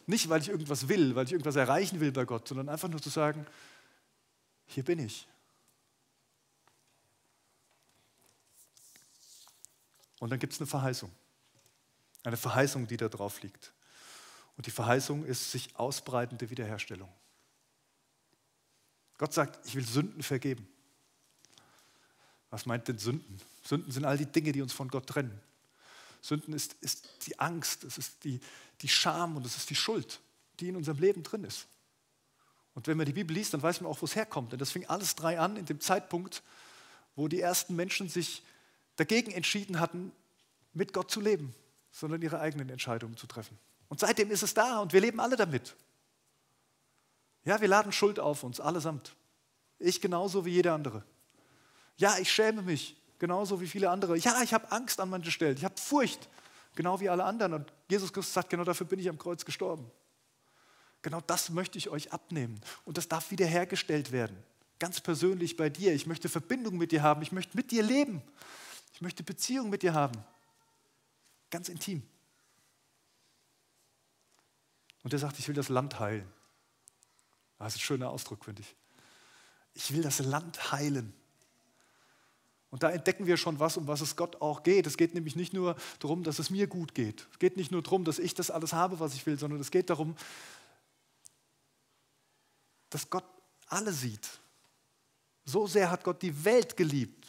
Nicht, 0.07 0.29
weil 0.29 0.41
ich 0.41 0.49
irgendwas 0.49 0.89
will, 0.89 1.15
weil 1.15 1.27
ich 1.27 1.33
irgendwas 1.33 1.57
erreichen 1.57 2.01
will 2.01 2.11
bei 2.11 2.25
Gott, 2.25 2.49
sondern 2.49 2.69
einfach 2.69 2.89
nur 2.89 3.01
zu 3.01 3.11
sagen, 3.11 3.47
hier 4.67 4.83
bin 4.83 4.99
ich. 4.99 5.29
Und 10.21 10.31
dann 10.31 10.39
gibt 10.39 10.53
es 10.53 10.61
eine 10.61 10.69
Verheißung. 10.69 11.11
Eine 12.23 12.37
Verheißung, 12.37 12.87
die 12.87 12.97
da 12.97 13.09
drauf 13.09 13.43
liegt. 13.43 13.73
Und 14.57 14.67
die 14.67 14.71
Verheißung 14.71 15.25
ist 15.25 15.51
sich 15.51 15.75
ausbreitende 15.77 16.51
Wiederherstellung. 16.51 17.09
Gott 19.19 19.33
sagt, 19.33 19.67
ich 19.67 19.75
will 19.75 19.85
Sünden 19.85 20.23
vergeben. 20.23 20.69
Was 22.51 22.67
meint 22.67 22.87
denn 22.89 22.99
Sünden? 22.99 23.41
Sünden 23.65 23.91
sind 23.93 24.05
all 24.05 24.19
die 24.19 24.27
Dinge, 24.27 24.53
die 24.53 24.63
uns 24.63 24.73
von 24.73 24.89
Gott 24.89 25.07
trennen. 25.07 25.41
Sünden 26.21 26.53
ist, 26.53 26.75
ist 26.81 27.09
die 27.27 27.39
Angst, 27.39 27.85
es 27.85 27.97
ist 27.97 28.25
die, 28.25 28.41
die 28.83 28.89
Scham 28.89 29.37
und 29.37 29.47
es 29.47 29.57
ist 29.57 29.71
die 29.71 29.75
Schuld, 29.75 30.21
die 30.59 30.69
in 30.69 30.77
unserem 30.77 30.99
Leben 30.99 31.23
drin 31.23 31.45
ist. 31.45 31.67
Und 32.75 32.87
wenn 32.87 32.97
man 32.97 33.07
die 33.07 33.13
Bibel 33.13 33.35
liest, 33.35 33.55
dann 33.55 33.63
weiß 33.63 33.81
man 33.81 33.91
auch, 33.91 34.01
wo 34.01 34.07
es 34.07 34.15
herkommt. 34.15 34.53
Denn 34.53 34.59
das 34.59 34.71
fing 34.71 34.87
alles 34.87 35.15
drei 35.15 35.39
an 35.39 35.57
in 35.57 35.65
dem 35.65 35.81
Zeitpunkt, 35.81 36.43
wo 37.17 37.29
die 37.29 37.41
ersten 37.41 37.75
Menschen 37.77 38.09
sich 38.09 38.43
dagegen 38.97 39.31
entschieden 39.33 39.81
hatten, 39.81 40.13
mit 40.73 40.93
Gott 40.93 41.11
zu 41.11 41.21
leben, 41.21 41.55
sondern 41.91 42.23
ihre 42.23 42.41
eigenen 42.41 42.69
Entscheidungen 42.69 43.17
zu 43.17 43.27
treffen. 43.27 43.59
Und 43.89 44.01
seitdem 44.01 44.31
ist 44.31 44.43
es 44.43 44.55
da 44.55 44.79
und 44.79 44.93
wir 44.93 45.01
leben 45.01 45.21
alle 45.21 45.37
damit. 45.37 45.75
Ja, 47.45 47.61
wir 47.61 47.69
laden 47.69 47.93
Schuld 47.93 48.21
auf 48.21 48.45
uns, 48.45 48.61
allesamt. 48.61 49.17
Ich 49.79 50.01
genauso 50.01 50.45
wie 50.45 50.51
jeder 50.51 50.75
andere. 50.75 51.03
Ja, 51.97 52.19
ich 52.19 52.31
schäme 52.31 52.63
mich 52.63 52.97
genauso 53.19 53.61
wie 53.61 53.67
viele 53.67 53.91
andere. 53.91 54.17
Ja, 54.19 54.43
ich 54.43 54.55
habe 54.55 54.71
Angst 54.71 55.01
an 55.01 55.11
manchen 55.11 55.33
Stellen, 55.33 55.57
ich 55.57 55.65
habe 55.65 55.77
Furcht, 55.79 56.29
genau 56.75 57.01
wie 57.01 57.09
alle 57.09 57.25
anderen. 57.25 57.55
Und 57.55 57.73
Jesus 57.89 58.13
Christus 58.13 58.35
sagt, 58.35 58.51
genau 58.51 58.65
dafür 58.65 58.87
bin 58.87 58.99
ich 58.99 59.09
am 59.09 59.19
Kreuz 59.19 59.45
gestorben. 59.45 59.91
Genau 61.03 61.21
das 61.27 61.51
möchte 61.51 61.79
ich 61.79 61.89
euch 61.89 62.13
abnehmen. 62.13 62.61
Und 62.85 62.99
das 62.99 63.09
darf 63.09 63.31
wiederhergestellt 63.31 64.13
werden. 64.13 64.37
Ganz 64.79 65.01
persönlich 65.01 65.57
bei 65.57 65.71
dir. 65.71 65.95
Ich 65.95 66.07
möchte 66.07 66.29
Verbindung 66.29 66.77
mit 66.77 66.93
dir 66.93 67.03
haben. 67.03 67.23
Ich 67.23 67.33
möchte 67.33 67.57
mit 67.57 67.71
dir 67.71 67.83
leben. 67.83 68.23
Ich 69.01 69.03
möchte 69.03 69.23
Beziehung 69.23 69.71
mit 69.71 69.83
dir 69.83 69.95
haben. 69.95 70.23
Ganz 71.49 71.71
intim. 71.71 72.03
Und 75.03 75.15
er 75.15 75.19
sagt, 75.19 75.39
ich 75.39 75.49
will 75.49 75.55
das 75.55 75.71
Land 75.71 75.99
heilen. 76.01 76.31
Das 77.59 77.75
ist 77.75 77.79
ein 77.79 77.85
schöner 77.85 78.11
Ausdruck, 78.11 78.45
finde 78.45 78.61
ich. 78.61 78.77
Ich 79.73 79.95
will 79.95 80.03
das 80.03 80.19
Land 80.19 80.71
heilen. 80.71 81.15
Und 82.69 82.83
da 82.83 82.91
entdecken 82.91 83.25
wir 83.25 83.39
schon 83.39 83.59
was, 83.59 83.79
um 83.79 83.89
was 83.89 84.03
es 84.03 84.17
Gott 84.17 84.43
auch 84.43 84.63
geht. 84.63 84.87
Es 84.87 84.99
geht 84.99 85.15
nämlich 85.15 85.35
nicht 85.35 85.55
nur 85.55 85.77
darum, 85.99 86.23
dass 86.23 86.39
es 86.39 86.51
mir 86.51 86.67
gut 86.67 86.95
geht. 86.95 87.27
Es 87.33 87.39
geht 87.39 87.57
nicht 87.57 87.71
nur 87.71 87.81
darum, 87.81 88.05
dass 88.05 88.19
ich 88.19 88.35
das 88.35 88.51
alles 88.51 88.75
habe, 88.75 89.01
was 89.01 89.15
ich 89.15 89.25
will, 89.25 89.39
sondern 89.39 89.61
es 89.61 89.71
geht 89.71 89.89
darum, 89.89 90.15
dass 92.91 93.09
Gott 93.09 93.25
alle 93.69 93.95
sieht. 93.95 94.29
So 95.47 95.67
sehr 95.67 95.91
hat 95.91 96.05
Gott 96.05 96.21
die 96.21 96.45
Welt 96.45 96.77
geliebt, 96.77 97.20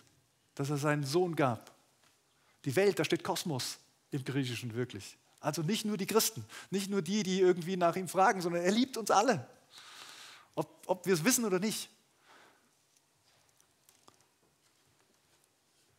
dass 0.62 0.70
er 0.70 0.78
seinen 0.78 1.04
Sohn 1.04 1.36
gab. 1.36 1.72
Die 2.66 2.76
Welt, 2.76 3.00
da 3.00 3.04
steht 3.04 3.24
Kosmos 3.24 3.80
im 4.12 4.24
Griechischen 4.24 4.76
wirklich. 4.76 5.18
Also 5.40 5.64
nicht 5.64 5.86
nur 5.86 5.98
die 5.98 6.06
Christen, 6.06 6.46
nicht 6.70 6.90
nur 6.90 7.02
die, 7.02 7.24
die 7.24 7.42
irgendwie 7.42 7.76
nach 7.78 7.96
ihm 7.96 8.08
fragen, 8.08 8.42
sondern 8.42 8.62
er 8.62 8.72
liebt 8.72 8.96
uns 8.96 9.10
alle. 9.10 9.48
Ob, 10.54 10.84
ob 10.86 11.06
wir 11.08 11.16
es 11.16 11.24
wissen 11.24 11.46
oder 11.46 11.60
nicht. 11.60 11.90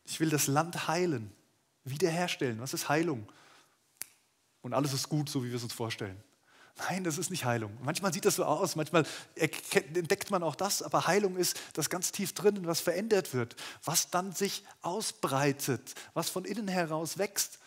Ich 0.05 0.19
will 0.21 0.29
das 0.29 0.47
Land 0.47 0.87
heilen, 0.87 1.29
wiederherstellen. 1.83 2.61
Was 2.61 2.73
ist 2.73 2.87
Heilung? 2.87 3.27
Und 4.61 4.73
alles 4.73 4.93
ist 4.93 5.09
gut, 5.09 5.27
so 5.27 5.43
wie 5.43 5.49
wir 5.49 5.57
es 5.57 5.63
uns 5.63 5.73
vorstellen. 5.73 6.21
Nein, 6.77 7.03
das 7.03 7.19
ist 7.19 7.29
nicht 7.29 7.45
Heilung. 7.45 7.77
Manchmal 7.83 8.13
sieht 8.13 8.25
das 8.25 8.35
so 8.37 8.45
aus, 8.45 8.75
manchmal 8.75 9.05
entdeckt 9.35 10.31
man 10.31 10.41
auch 10.41 10.55
das, 10.55 10.81
aber 10.81 11.05
Heilung 11.05 11.37
ist 11.37 11.59
das 11.73 11.89
ganz 11.89 12.11
tief 12.11 12.33
drin, 12.33 12.65
was 12.65 12.81
verändert 12.81 13.33
wird, 13.33 13.55
was 13.83 14.09
dann 14.09 14.31
sich 14.31 14.63
ausbreitet, 14.81 15.93
was 16.15 16.29
von 16.29 16.45
innen 16.45 16.67
heraus 16.67 17.19
wächst, 17.19 17.59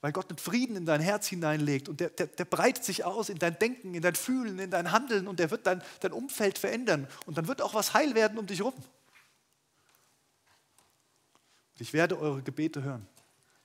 weil 0.00 0.12
Gott 0.12 0.30
einen 0.30 0.38
Frieden 0.38 0.76
in 0.76 0.86
dein 0.86 1.00
Herz 1.00 1.26
hineinlegt 1.26 1.88
und 1.88 1.98
der, 1.98 2.10
der, 2.10 2.28
der 2.28 2.44
breitet 2.44 2.84
sich 2.84 3.04
aus 3.04 3.30
in 3.30 3.38
dein 3.38 3.58
Denken, 3.58 3.94
in 3.94 4.02
dein 4.02 4.14
Fühlen, 4.14 4.60
in 4.60 4.70
dein 4.70 4.92
Handeln 4.92 5.26
und 5.26 5.40
der 5.40 5.50
wird 5.50 5.66
dein, 5.66 5.82
dein 6.00 6.12
Umfeld 6.12 6.56
verändern 6.58 7.08
und 7.26 7.38
dann 7.38 7.48
wird 7.48 7.62
auch 7.62 7.74
was 7.74 7.94
heil 7.94 8.14
werden 8.14 8.38
um 8.38 8.46
dich 8.46 8.60
herum. 8.60 8.74
Ich 11.78 11.92
werde 11.92 12.16
eure 12.18 12.42
Gebete 12.42 12.84
hören. 12.84 13.08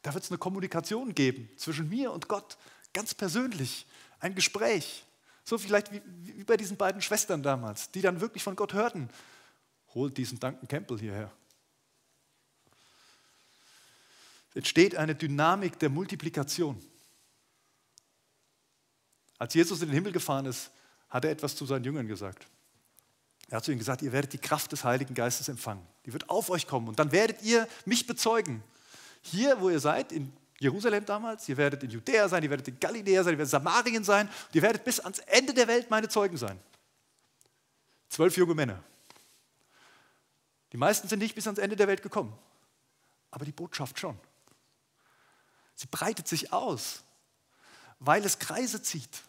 Da 0.02 0.14
wird 0.16 0.24
es 0.24 0.32
eine 0.32 0.40
Kommunikation 0.40 1.14
geben 1.14 1.50
zwischen 1.56 1.88
mir 1.88 2.12
und 2.12 2.28
Gott, 2.28 2.58
ganz 2.94 3.14
persönlich, 3.14 3.86
ein 4.19 4.36
Gespräch. 4.36 5.06
So 5.43 5.58
vielleicht 5.58 5.91
wie, 5.91 6.01
wie 6.06 6.43
bei 6.43 6.58
diesen 6.58 6.77
beiden 6.77 7.01
Schwestern 7.01 7.41
damals, 7.41 7.91
die 7.91 8.01
dann 8.01 8.19
wirklich 8.19 8.43
von 8.43 8.56
Gott 8.56 8.73
hörten. 8.73 9.10
Holt 9.93 10.17
diesen 10.17 10.39
Duncan 10.39 10.67
Campbell 10.67 10.99
hierher. 10.99 11.32
Es 14.49 14.58
entsteht 14.58 14.95
eine 14.95 15.15
Dynamik 15.15 15.80
der 15.80 15.89
Multiplikation. 15.89 16.84
Als 19.38 19.53
Jesus 19.53 19.82
in 19.82 19.89
den 19.89 19.93
Himmel 19.93 20.12
gefahren 20.12 20.45
ist, 20.45 20.71
hat 21.10 21.23
er 21.25 21.32
etwas 21.32 21.56
zu 21.56 21.65
seinen 21.65 21.84
Jüngern 21.84 22.08
gesagt. 22.08 22.47
Er 23.49 23.58
hat 23.58 23.63
zu 23.63 23.71
ihnen 23.71 23.80
gesagt, 23.80 24.01
ihr 24.01 24.12
werdet 24.12 24.34
die 24.34 24.39
Kraft 24.39 24.71
des 24.71 24.84
Heiligen 24.84 25.13
Geistes 25.13 25.47
empfangen. 25.47 25.86
Die 26.06 26.12
wird 26.12 26.30
auf 26.30 26.49
euch 26.49 26.67
kommen 26.67 26.89
und 26.89 26.99
dann 26.99 27.12
werdet 27.12 27.41
ihr 27.43 27.67
mich 27.86 28.06
bezeugen. 28.06 28.63
Hier, 29.21 29.62
wo 29.62 29.69
ihr 29.69 29.80
seid, 29.80 30.12
in 30.12 30.34
Jerusalem 30.60 31.06
damals, 31.06 31.48
ihr 31.50 31.58
werdet 31.58 31.84
in 31.84 31.91
Judäa 31.91 32.28
sein, 32.28 32.43
ihr 32.43 32.50
werdet 32.50 32.67
in 32.67 32.80
Galiläa 32.80 33.24
sein, 33.24 33.34
ihr 33.34 33.38
werdet 33.38 33.54
in 33.54 33.60
Samarien 33.60 34.04
sein 34.04 34.28
und 34.28 34.56
ihr 34.56 34.62
werdet 34.62 34.84
bis 34.84 35.00
ans 35.00 35.20
Ende 35.20 35.54
der 35.54 35.67
Welt 35.67 35.89
meine 35.89 36.10
Zeugen 36.10 36.38
sein. 36.38 36.60
Zwölf 38.10 38.36
junge 38.38 38.56
Männer. 38.56 38.84
Die 40.72 40.78
meisten 40.78 41.08
sind 41.08 41.20
nicht 41.20 41.36
bis 41.36 41.48
ans 41.48 41.60
Ende 41.60 41.76
der 41.76 41.88
Welt 41.88 42.02
gekommen, 42.02 42.38
aber 43.30 43.46
die 43.46 43.52
Botschaft 43.52 44.00
schon. 44.00 44.17
Sie 45.76 45.88
breitet 45.88 46.28
sich 46.28 46.52
aus, 46.52 47.04
weil 48.00 48.26
es 48.26 48.39
Kreise 48.39 48.82
zieht, 48.82 49.22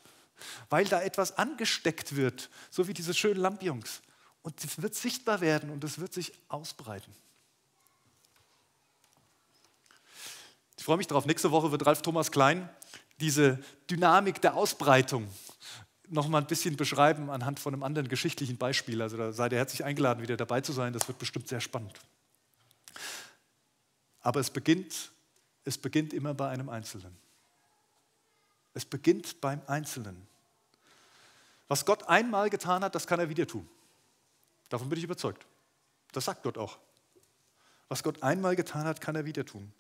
weil 0.70 0.86
da 0.86 1.02
etwas 1.02 1.36
angesteckt 1.36 2.16
wird, 2.16 2.48
so 2.70 2.88
wie 2.88 2.94
diese 2.94 3.12
schönen 3.12 3.40
Lampions. 3.40 4.00
Und 4.42 4.64
es 4.64 4.80
wird 4.80 4.94
sichtbar 4.94 5.42
werden 5.42 5.68
und 5.68 5.84
es 5.84 5.98
wird 5.98 6.14
sich 6.14 6.32
ausbreiten. 6.48 7.14
Ich 10.78 10.84
freue 10.84 10.96
mich 10.96 11.08
darauf. 11.08 11.26
Nächste 11.26 11.50
Woche 11.50 11.70
wird 11.72 11.84
Ralf 11.84 12.02
Thomas 12.02 12.32
Klein 12.32 12.70
diese 13.20 13.58
Dynamik 13.90 14.40
der 14.40 14.54
Ausbreitung 14.54 15.28
noch 16.08 16.28
mal 16.28 16.38
ein 16.38 16.46
bisschen 16.46 16.76
beschreiben 16.76 17.30
anhand 17.30 17.60
von 17.60 17.74
einem 17.74 17.82
anderen 17.82 18.08
geschichtlichen 18.08 18.56
Beispiel. 18.56 19.02
Also 19.02 19.16
da 19.16 19.32
seid 19.32 19.52
ihr 19.52 19.58
herzlich 19.58 19.84
eingeladen, 19.84 20.22
wieder 20.22 20.36
dabei 20.36 20.60
zu 20.60 20.72
sein. 20.72 20.92
Das 20.92 21.06
wird 21.08 21.18
bestimmt 21.18 21.48
sehr 21.48 21.60
spannend. 21.60 22.00
Aber 24.20 24.40
es 24.40 24.50
beginnt, 24.50 25.10
es 25.64 25.76
beginnt 25.76 26.12
immer 26.12 26.32
bei 26.32 26.48
einem 26.48 26.68
Einzelnen. 26.68 27.14
Es 28.72 28.84
beginnt 28.84 29.40
beim 29.40 29.60
Einzelnen. 29.66 30.26
Was 31.66 31.84
Gott 31.84 32.04
einmal 32.08 32.48
getan 32.48 32.82
hat, 32.82 32.94
das 32.94 33.06
kann 33.06 33.20
er 33.20 33.28
wieder 33.28 33.46
tun. 33.46 33.68
Davon 34.70 34.88
bin 34.88 34.98
ich 34.98 35.04
überzeugt. 35.04 35.44
Das 36.12 36.24
sagt 36.24 36.42
Gott 36.42 36.56
auch. 36.56 36.78
Was 37.88 38.02
Gott 38.02 38.22
einmal 38.22 38.56
getan 38.56 38.84
hat, 38.84 39.00
kann 39.00 39.16
er 39.16 39.24
wieder 39.24 39.44
tun. 39.44 39.72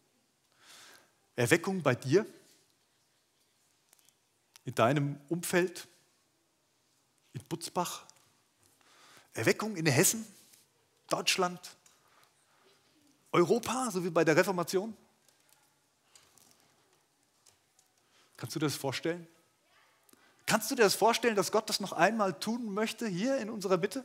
Erweckung 1.38 1.84
bei 1.84 1.94
dir, 1.94 2.26
in 4.64 4.74
deinem 4.74 5.20
Umfeld, 5.28 5.86
in 7.32 7.40
Butzbach, 7.44 8.04
Erweckung 9.34 9.76
in 9.76 9.86
Hessen, 9.86 10.26
Deutschland, 11.06 11.76
Europa, 13.30 13.88
so 13.92 14.02
wie 14.02 14.10
bei 14.10 14.24
der 14.24 14.36
Reformation. 14.36 14.96
Kannst 18.36 18.56
du 18.56 18.58
dir 18.58 18.66
das 18.66 18.74
vorstellen? 18.74 19.24
Kannst 20.44 20.72
du 20.72 20.74
dir 20.74 20.82
das 20.82 20.96
vorstellen, 20.96 21.36
dass 21.36 21.52
Gott 21.52 21.68
das 21.68 21.78
noch 21.78 21.92
einmal 21.92 22.36
tun 22.40 22.74
möchte 22.74 23.06
hier 23.06 23.38
in 23.38 23.48
unserer 23.48 23.76
Mitte? 23.76 24.04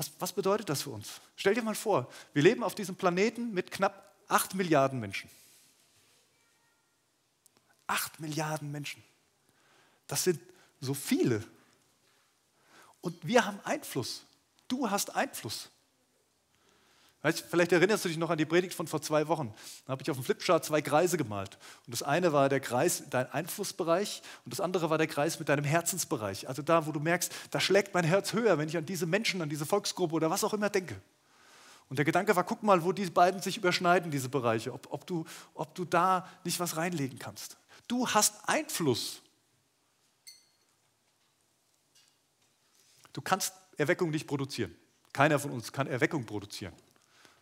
Was, 0.00 0.10
was 0.18 0.32
bedeutet 0.32 0.70
das 0.70 0.80
für 0.80 0.88
uns? 0.88 1.20
Stell 1.36 1.52
dir 1.52 1.60
mal 1.60 1.74
vor, 1.74 2.10
wir 2.32 2.42
leben 2.42 2.64
auf 2.64 2.74
diesem 2.74 2.96
Planeten 2.96 3.52
mit 3.52 3.70
knapp 3.70 4.14
8 4.28 4.54
Milliarden 4.54 4.98
Menschen. 4.98 5.28
8 7.86 8.18
Milliarden 8.18 8.72
Menschen. 8.72 9.04
Das 10.06 10.24
sind 10.24 10.40
so 10.80 10.94
viele. 10.94 11.44
Und 13.02 13.26
wir 13.26 13.44
haben 13.44 13.60
Einfluss. 13.62 14.24
Du 14.68 14.90
hast 14.90 15.14
Einfluss. 15.14 15.68
Weißt, 17.22 17.44
vielleicht 17.50 17.72
erinnerst 17.72 18.04
du 18.04 18.08
dich 18.08 18.16
noch 18.16 18.30
an 18.30 18.38
die 18.38 18.46
Predigt 18.46 18.72
von 18.72 18.86
vor 18.86 19.02
zwei 19.02 19.28
Wochen. 19.28 19.52
Da 19.84 19.90
habe 19.92 20.02
ich 20.02 20.10
auf 20.10 20.16
dem 20.16 20.24
Flipchart 20.24 20.64
zwei 20.64 20.80
Kreise 20.80 21.18
gemalt. 21.18 21.58
Und 21.86 21.92
das 21.92 22.02
eine 22.02 22.32
war 22.32 22.48
der 22.48 22.60
Kreis, 22.60 23.02
dein 23.10 23.30
Einflussbereich, 23.30 24.22
und 24.46 24.52
das 24.52 24.60
andere 24.60 24.88
war 24.88 24.96
der 24.96 25.06
Kreis 25.06 25.38
mit 25.38 25.50
deinem 25.50 25.64
Herzensbereich. 25.64 26.48
Also 26.48 26.62
da, 26.62 26.86
wo 26.86 26.92
du 26.92 27.00
merkst, 27.00 27.30
da 27.50 27.60
schlägt 27.60 27.92
mein 27.92 28.04
Herz 28.04 28.32
höher, 28.32 28.56
wenn 28.56 28.68
ich 28.68 28.76
an 28.76 28.86
diese 28.86 29.04
Menschen, 29.04 29.42
an 29.42 29.50
diese 29.50 29.66
Volksgruppe 29.66 30.14
oder 30.14 30.30
was 30.30 30.44
auch 30.44 30.54
immer 30.54 30.70
denke. 30.70 31.00
Und 31.90 31.98
der 31.98 32.06
Gedanke 32.06 32.34
war, 32.36 32.44
guck 32.44 32.62
mal, 32.62 32.84
wo 32.84 32.92
die 32.92 33.04
beiden 33.06 33.42
sich 33.42 33.58
überschneiden, 33.58 34.10
diese 34.10 34.30
Bereiche, 34.30 34.72
ob, 34.72 34.90
ob, 34.90 35.06
du, 35.06 35.26
ob 35.54 35.74
du 35.74 35.84
da 35.84 36.26
nicht 36.44 36.58
was 36.58 36.76
reinlegen 36.76 37.18
kannst. 37.18 37.58
Du 37.86 38.08
hast 38.08 38.48
Einfluss. 38.48 39.20
Du 43.12 43.20
kannst 43.20 43.52
Erweckung 43.76 44.10
nicht 44.10 44.26
produzieren. 44.26 44.74
Keiner 45.12 45.38
von 45.38 45.50
uns 45.50 45.72
kann 45.72 45.86
Erweckung 45.86 46.24
produzieren. 46.24 46.72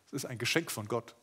Es 0.09 0.23
ist 0.23 0.25
ein 0.25 0.37
Geschenk 0.39 0.71
von 0.71 0.87
Gott. 0.87 1.15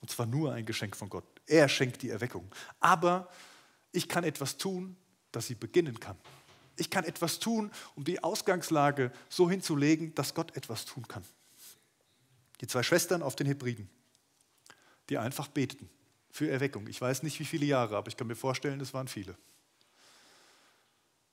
Und 0.00 0.10
zwar 0.10 0.26
nur 0.26 0.52
ein 0.52 0.64
Geschenk 0.64 0.96
von 0.96 1.08
Gott. 1.08 1.24
Er 1.46 1.68
schenkt 1.68 2.02
die 2.02 2.10
Erweckung. 2.10 2.50
Aber 2.80 3.28
ich 3.90 4.08
kann 4.08 4.24
etwas 4.24 4.56
tun, 4.56 4.96
dass 5.32 5.48
sie 5.48 5.54
beginnen 5.54 5.98
kann. 5.98 6.16
Ich 6.76 6.90
kann 6.90 7.04
etwas 7.04 7.38
tun, 7.38 7.70
um 7.96 8.04
die 8.04 8.22
Ausgangslage 8.22 9.12
so 9.28 9.50
hinzulegen, 9.50 10.14
dass 10.14 10.34
Gott 10.34 10.56
etwas 10.56 10.84
tun 10.84 11.06
kann. 11.06 11.24
Die 12.60 12.66
zwei 12.66 12.82
Schwestern 12.82 13.22
auf 13.22 13.36
den 13.36 13.46
Hebriden, 13.46 13.90
die 15.08 15.18
einfach 15.18 15.48
beteten 15.48 15.90
für 16.30 16.48
Erweckung. 16.48 16.86
Ich 16.86 17.00
weiß 17.00 17.24
nicht, 17.24 17.38
wie 17.40 17.44
viele 17.44 17.66
Jahre, 17.66 17.96
aber 17.96 18.08
ich 18.08 18.16
kann 18.16 18.28
mir 18.28 18.36
vorstellen, 18.36 18.80
es 18.80 18.94
waren 18.94 19.08
viele. 19.08 19.36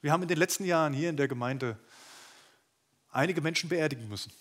Wir 0.01 0.11
haben 0.11 0.23
in 0.23 0.27
den 0.27 0.37
letzten 0.37 0.65
Jahren 0.65 0.93
hier 0.93 1.09
in 1.09 1.17
der 1.17 1.27
Gemeinde 1.27 1.77
einige 3.11 3.41
Menschen 3.41 3.69
beerdigen 3.69 4.07
müssen. 4.07 4.31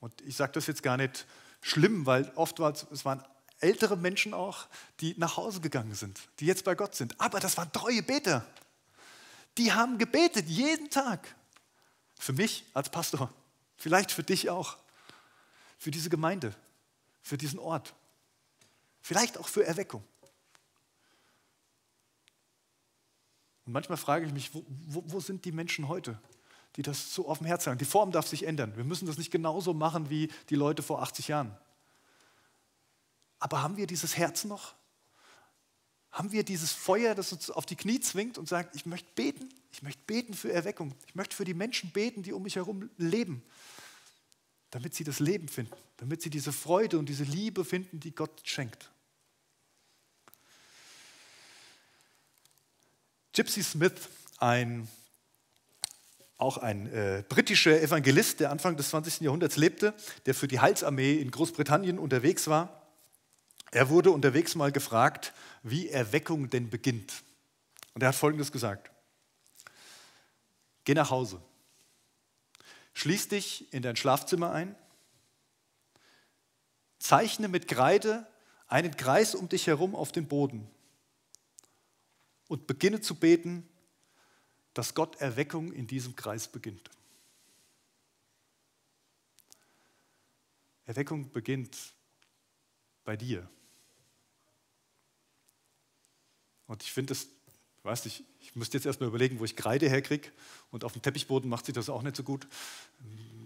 Und 0.00 0.20
ich 0.22 0.36
sage 0.36 0.52
das 0.52 0.66
jetzt 0.66 0.82
gar 0.82 0.96
nicht 0.96 1.26
schlimm, 1.60 2.06
weil 2.06 2.30
oft 2.34 2.58
war 2.60 2.72
es 2.72 3.04
waren 3.04 3.24
ältere 3.60 3.96
Menschen 3.96 4.34
auch, 4.34 4.68
die 5.00 5.14
nach 5.18 5.36
Hause 5.36 5.60
gegangen 5.60 5.94
sind, 5.94 6.20
die 6.38 6.46
jetzt 6.46 6.64
bei 6.64 6.74
Gott 6.74 6.94
sind. 6.94 7.20
Aber 7.20 7.40
das 7.40 7.56
waren 7.56 7.72
treue 7.72 8.02
Beter. 8.02 8.46
Die 9.56 9.72
haben 9.72 9.98
gebetet 9.98 10.46
jeden 10.46 10.90
Tag. 10.90 11.34
Für 12.20 12.32
mich 12.32 12.64
als 12.74 12.90
Pastor, 12.90 13.32
vielleicht 13.76 14.12
für 14.12 14.22
dich 14.22 14.50
auch, 14.50 14.76
für 15.78 15.90
diese 15.90 16.10
Gemeinde, 16.10 16.54
für 17.22 17.38
diesen 17.38 17.58
Ort, 17.58 17.94
Vielleicht 19.08 19.38
auch 19.38 19.48
für 19.48 19.64
Erweckung. 19.64 20.04
Und 23.64 23.72
manchmal 23.72 23.96
frage 23.96 24.26
ich 24.26 24.32
mich, 24.34 24.52
wo, 24.54 24.62
wo, 24.68 25.02
wo, 25.06 25.20
sind 25.20 25.46
die 25.46 25.52
Menschen 25.52 25.88
heute, 25.88 26.20
die 26.78 26.82
das 26.82 27.12
so 27.12 27.28
auf 27.28 27.38
dem 27.38 27.46
Herzen 27.48 27.70
haben? 27.70 27.78
Die 27.78 27.84
Form 27.84 28.12
darf 28.12 28.28
sich 28.28 28.44
ändern. 28.44 28.76
Wir 28.76 28.84
müssen 28.84 29.06
das 29.06 29.18
nicht 29.18 29.32
genauso 29.32 29.74
machen 29.74 30.10
wie 30.10 30.30
die 30.48 30.54
Leute 30.54 30.84
vor 30.84 31.02
80 31.02 31.26
Jahren. 31.26 31.54
Aber 33.40 33.62
haben 33.62 33.76
wir 33.76 33.88
dieses 33.88 34.16
Herz 34.16 34.44
noch? 34.44 34.74
Haben 36.12 36.30
wir 36.30 36.44
dieses 36.44 36.72
Feuer, 36.72 37.16
das 37.16 37.32
uns 37.32 37.50
auf 37.50 37.66
die 37.66 37.74
Knie 37.74 37.98
zwingt 37.98 38.38
und 38.38 38.48
sagt, 38.48 38.76
ich 38.76 38.86
möchte 38.86 39.08
beten, 39.16 39.48
ich 39.72 39.82
möchte 39.82 40.00
beten 40.06 40.34
für 40.34 40.52
Erweckung, 40.52 40.94
ich 41.08 41.16
möchte 41.16 41.34
für 41.34 41.44
die 41.44 41.52
Menschen 41.52 41.90
beten, 41.90 42.22
die 42.22 42.32
um 42.32 42.44
mich 42.44 42.54
herum 42.54 42.88
leben, 42.96 43.42
damit 44.70 44.94
sie 44.94 45.02
das 45.02 45.18
Leben 45.18 45.48
finden, 45.48 45.74
damit 45.96 46.22
sie 46.22 46.30
diese 46.30 46.52
Freude 46.52 47.00
und 47.00 47.08
diese 47.08 47.24
Liebe 47.24 47.64
finden, 47.64 47.98
die 47.98 48.14
Gott 48.14 48.40
schenkt. 48.44 48.88
Gypsy 53.32 53.64
Smith, 53.64 54.08
ein, 54.38 54.88
auch 56.38 56.56
ein 56.56 56.90
äh, 56.92 57.24
britischer 57.28 57.82
Evangelist, 57.82 58.40
der 58.40 58.50
Anfang 58.50 58.76
des 58.76 58.90
20. 58.90 59.20
Jahrhunderts 59.20 59.56
lebte, 59.56 59.92
der 60.24 60.34
für 60.34 60.48
die 60.48 60.60
Heilsarmee 60.60 61.14
in 61.14 61.30
Großbritannien 61.30 61.98
unterwegs 61.98 62.46
war, 62.46 62.78
er 63.70 63.90
wurde 63.90 64.12
unterwegs 64.12 64.54
mal 64.54 64.72
gefragt, 64.72 65.34
wie 65.62 65.88
Erweckung 65.88 66.48
denn 66.48 66.70
beginnt. 66.70 67.22
Und 67.94 68.02
er 68.02 68.08
hat 68.08 68.14
Folgendes 68.14 68.52
gesagt. 68.52 68.90
Geh 70.84 70.94
nach 70.94 71.10
Hause, 71.10 71.42
schließ 72.94 73.28
dich 73.28 73.70
in 73.74 73.82
dein 73.82 73.96
Schlafzimmer 73.96 74.52
ein, 74.52 74.74
zeichne 76.98 77.48
mit 77.48 77.68
Kreide 77.68 78.26
einen 78.68 78.96
Kreis 78.96 79.34
um 79.34 79.48
dich 79.48 79.66
herum 79.66 79.94
auf 79.94 80.12
den 80.12 80.28
Boden 80.28 80.70
und 82.46 82.66
beginne 82.66 83.00
zu 83.00 83.16
beten, 83.16 83.68
dass 84.78 84.94
Gott 84.94 85.16
Erweckung 85.16 85.72
in 85.72 85.88
diesem 85.88 86.14
Kreis 86.14 86.46
beginnt. 86.46 86.88
Erweckung 90.86 91.32
beginnt 91.32 91.76
bei 93.02 93.16
dir. 93.16 93.50
Und 96.68 96.84
ich 96.84 96.92
finde 96.92 97.14
es, 97.14 97.26
weiß 97.82 98.04
nicht, 98.04 98.22
ich 98.38 98.54
müsste 98.54 98.76
jetzt 98.76 98.86
erstmal 98.86 99.08
überlegen, 99.08 99.40
wo 99.40 99.44
ich 99.44 99.56
Kreide 99.56 99.90
herkriege. 99.90 100.30
Und 100.70 100.84
auf 100.84 100.92
dem 100.92 101.02
Teppichboden 101.02 101.50
macht 101.50 101.66
sich 101.66 101.74
das 101.74 101.88
auch 101.88 102.02
nicht 102.02 102.14
so 102.14 102.22
gut. 102.22 102.46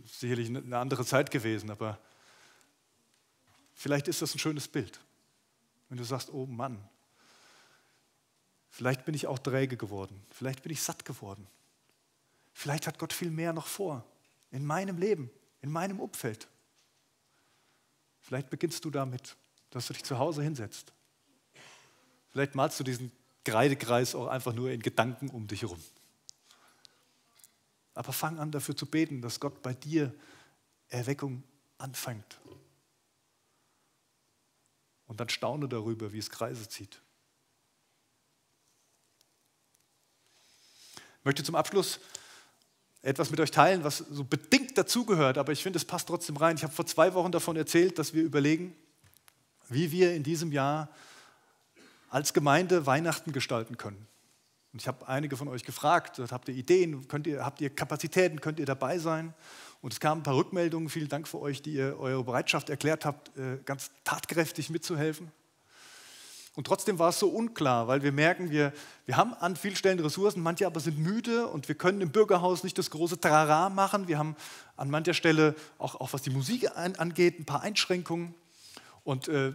Sicherlich 0.04 0.48
eine 0.48 0.76
andere 0.76 1.06
Zeit 1.06 1.30
gewesen, 1.30 1.70
aber 1.70 1.98
vielleicht 3.72 4.06
ist 4.06 4.20
das 4.20 4.34
ein 4.34 4.38
schönes 4.38 4.68
Bild. 4.68 5.00
Wenn 5.88 5.96
du 5.96 6.04
sagst, 6.04 6.30
oh 6.30 6.44
Mann, 6.44 6.86
vielleicht 8.72 9.04
bin 9.04 9.14
ich 9.14 9.28
auch 9.28 9.38
träge 9.38 9.76
geworden, 9.76 10.20
vielleicht 10.30 10.64
bin 10.64 10.72
ich 10.72 10.82
satt 10.82 11.04
geworden. 11.04 11.46
Vielleicht 12.52 12.88
hat 12.88 12.98
Gott 12.98 13.12
viel 13.12 13.30
mehr 13.30 13.52
noch 13.52 13.66
vor 13.66 14.04
in 14.50 14.66
meinem 14.66 14.98
Leben, 14.98 15.30
in 15.60 15.70
meinem 15.70 16.00
Umfeld. 16.00 16.48
Vielleicht 18.20 18.50
beginnst 18.50 18.84
du 18.84 18.90
damit, 18.90 19.36
dass 19.70 19.86
du 19.86 19.92
dich 19.92 20.04
zu 20.04 20.18
Hause 20.18 20.42
hinsetzt 20.42 20.92
Vielleicht 22.32 22.54
malst 22.54 22.80
du 22.80 22.84
diesen 22.84 23.12
Kreidekreis 23.44 24.14
auch 24.14 24.26
einfach 24.26 24.54
nur 24.54 24.70
in 24.70 24.80
Gedanken 24.80 25.28
um 25.28 25.46
dich 25.46 25.62
herum. 25.62 25.82
Aber 27.94 28.12
fang 28.14 28.38
an 28.38 28.50
dafür 28.50 28.74
zu 28.74 28.86
beten, 28.86 29.20
dass 29.20 29.38
Gott 29.38 29.60
bei 29.62 29.74
dir 29.74 30.14
Erweckung 30.88 31.42
anfängt. 31.76 32.40
Und 35.06 35.20
dann 35.20 35.28
staune 35.28 35.68
darüber, 35.68 36.12
wie 36.14 36.18
es 36.18 36.30
Kreise 36.30 36.66
zieht. 36.66 37.02
Ich 41.22 41.24
möchte 41.24 41.44
zum 41.44 41.54
Abschluss 41.54 42.00
etwas 43.00 43.30
mit 43.30 43.38
euch 43.38 43.52
teilen, 43.52 43.84
was 43.84 43.98
so 43.98 44.24
bedingt 44.24 44.76
dazugehört, 44.76 45.38
aber 45.38 45.52
ich 45.52 45.62
finde, 45.62 45.76
es 45.76 45.84
passt 45.84 46.08
trotzdem 46.08 46.36
rein. 46.36 46.56
Ich 46.56 46.64
habe 46.64 46.72
vor 46.72 46.84
zwei 46.84 47.14
Wochen 47.14 47.30
davon 47.30 47.54
erzählt, 47.54 47.96
dass 48.00 48.12
wir 48.12 48.24
überlegen, 48.24 48.74
wie 49.68 49.92
wir 49.92 50.14
in 50.14 50.24
diesem 50.24 50.50
Jahr 50.50 50.88
als 52.10 52.32
Gemeinde 52.32 52.86
Weihnachten 52.86 53.30
gestalten 53.30 53.76
können. 53.76 54.04
Und 54.72 54.82
ich 54.82 54.88
habe 54.88 55.06
einige 55.06 55.36
von 55.36 55.46
euch 55.46 55.62
gefragt, 55.62 56.18
habt 56.18 56.48
ihr 56.48 56.56
Ideen, 56.56 57.06
könnt 57.06 57.28
ihr, 57.28 57.44
habt 57.44 57.60
ihr 57.60 57.70
Kapazitäten, 57.70 58.40
könnt 58.40 58.58
ihr 58.58 58.66
dabei 58.66 58.98
sein? 58.98 59.32
Und 59.80 59.92
es 59.92 60.00
kamen 60.00 60.22
ein 60.22 60.24
paar 60.24 60.34
Rückmeldungen, 60.34 60.88
vielen 60.88 61.08
Dank 61.08 61.28
für 61.28 61.40
euch, 61.40 61.62
die 61.62 61.74
ihr 61.74 62.00
eure 62.00 62.24
Bereitschaft 62.24 62.68
erklärt 62.68 63.04
habt, 63.04 63.36
äh, 63.38 63.58
ganz 63.64 63.92
tatkräftig 64.02 64.70
mitzuhelfen. 64.70 65.30
Und 66.54 66.66
trotzdem 66.66 66.98
war 66.98 67.08
es 67.08 67.18
so 67.18 67.28
unklar, 67.28 67.88
weil 67.88 68.02
wir 68.02 68.12
merken, 68.12 68.50
wir, 68.50 68.72
wir 69.06 69.16
haben 69.16 69.32
an 69.34 69.56
vielen 69.56 69.74
Stellen 69.74 69.98
Ressourcen, 70.00 70.42
manche 70.42 70.66
aber 70.66 70.80
sind 70.80 70.98
müde 70.98 71.46
und 71.46 71.68
wir 71.68 71.74
können 71.74 72.02
im 72.02 72.10
Bürgerhaus 72.10 72.62
nicht 72.62 72.76
das 72.76 72.90
große 72.90 73.20
Trara 73.20 73.70
machen. 73.70 74.06
Wir 74.06 74.18
haben 74.18 74.36
an 74.76 74.90
mancher 74.90 75.14
Stelle, 75.14 75.54
auch, 75.78 75.94
auch 75.94 76.12
was 76.12 76.22
die 76.22 76.30
Musik 76.30 76.76
angeht, 76.76 77.40
ein 77.40 77.46
paar 77.46 77.62
Einschränkungen. 77.62 78.34
Und 79.02 79.28
äh, 79.28 79.54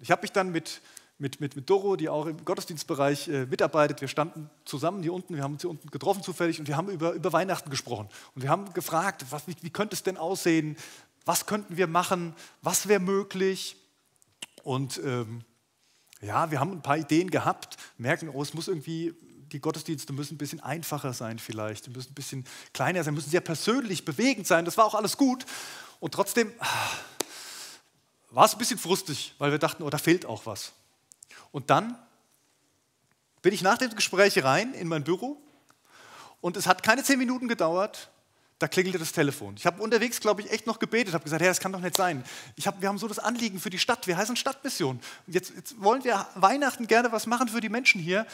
ich 0.00 0.10
habe 0.12 0.22
mich 0.22 0.32
dann 0.32 0.52
mit 0.52 0.80
mit, 1.18 1.40
mit, 1.40 1.56
mit 1.56 1.70
Doro, 1.70 1.96
die 1.96 2.08
auch 2.08 2.26
im 2.26 2.44
Gottesdienstbereich 2.44 3.28
äh, 3.28 3.46
mitarbeitet. 3.46 4.00
Wir 4.00 4.08
standen 4.08 4.50
zusammen 4.64 5.02
hier 5.02 5.14
unten, 5.14 5.34
wir 5.34 5.42
haben 5.42 5.54
uns 5.54 5.62
hier 5.62 5.70
unten 5.70 5.90
getroffen 5.90 6.22
zufällig 6.22 6.60
und 6.60 6.68
wir 6.68 6.76
haben 6.76 6.88
über, 6.90 7.12
über 7.12 7.32
Weihnachten 7.32 7.70
gesprochen. 7.70 8.08
Und 8.34 8.42
wir 8.42 8.50
haben 8.50 8.72
gefragt, 8.74 9.24
was, 9.30 9.46
wie, 9.48 9.56
wie 9.62 9.70
könnte 9.70 9.94
es 9.94 10.02
denn 10.02 10.18
aussehen? 10.18 10.76
Was 11.24 11.46
könnten 11.46 11.76
wir 11.76 11.86
machen? 11.86 12.34
Was 12.60 12.86
wäre 12.88 13.00
möglich? 13.00 13.76
Und 14.62 15.00
ähm, 15.04 15.42
ja, 16.20 16.50
wir 16.50 16.60
haben 16.60 16.72
ein 16.72 16.82
paar 16.82 16.96
Ideen 16.96 17.30
gehabt, 17.30 17.76
merken, 17.98 18.28
oh, 18.28 18.42
es 18.42 18.54
muss 18.54 18.68
irgendwie, 18.68 19.14
die 19.52 19.60
Gottesdienste 19.60 20.12
müssen 20.12 20.34
ein 20.34 20.38
bisschen 20.38 20.60
einfacher 20.60 21.12
sein 21.12 21.38
vielleicht, 21.38 21.86
die 21.86 21.90
müssen 21.90 22.10
ein 22.10 22.14
bisschen 22.14 22.44
kleiner 22.72 23.04
sein, 23.04 23.14
müssen 23.14 23.30
sehr 23.30 23.40
persönlich, 23.40 24.04
bewegend 24.04 24.46
sein. 24.46 24.64
Das 24.64 24.76
war 24.76 24.86
auch 24.86 24.94
alles 24.94 25.16
gut. 25.16 25.44
Und 26.00 26.14
trotzdem 26.14 26.52
ah, 26.58 26.66
war 28.30 28.46
es 28.46 28.52
ein 28.52 28.58
bisschen 28.58 28.78
frustig, 28.78 29.34
weil 29.38 29.50
wir 29.50 29.58
dachten, 29.58 29.82
oh, 29.82 29.90
da 29.90 29.98
fehlt 29.98 30.26
auch 30.26 30.46
was. 30.46 30.72
Und 31.52 31.70
dann 31.70 31.98
bin 33.42 33.52
ich 33.52 33.62
nach 33.62 33.78
dem 33.78 33.94
Gespräch 33.94 34.42
rein 34.42 34.74
in 34.74 34.88
mein 34.88 35.04
Büro 35.04 35.40
und 36.40 36.56
es 36.56 36.66
hat 36.66 36.82
keine 36.82 37.02
zehn 37.02 37.18
Minuten 37.18 37.48
gedauert, 37.48 38.10
da 38.58 38.68
klingelte 38.68 38.98
das 38.98 39.12
Telefon. 39.12 39.54
Ich 39.58 39.66
habe 39.66 39.82
unterwegs, 39.82 40.20
glaube 40.20 40.40
ich, 40.40 40.50
echt 40.50 40.66
noch 40.66 40.78
gebetet, 40.78 41.12
habe 41.12 41.24
gesagt, 41.24 41.42
hey, 41.42 41.48
das 41.48 41.60
kann 41.60 41.72
doch 41.72 41.80
nicht 41.80 41.96
sein. 41.96 42.24
Ich 42.56 42.66
hab, 42.66 42.80
wir 42.80 42.88
haben 42.88 42.98
so 42.98 43.06
das 43.06 43.18
Anliegen 43.18 43.60
für 43.60 43.70
die 43.70 43.78
Stadt, 43.78 44.06
wir 44.06 44.16
heißen 44.16 44.36
Stadtmission. 44.36 45.00
Jetzt, 45.26 45.52
jetzt 45.54 45.80
wollen 45.82 46.04
wir 46.04 46.26
Weihnachten 46.34 46.86
gerne 46.86 47.12
was 47.12 47.26
machen 47.26 47.48
für 47.48 47.60
die 47.60 47.68
Menschen 47.68 48.00
hier. 48.00 48.26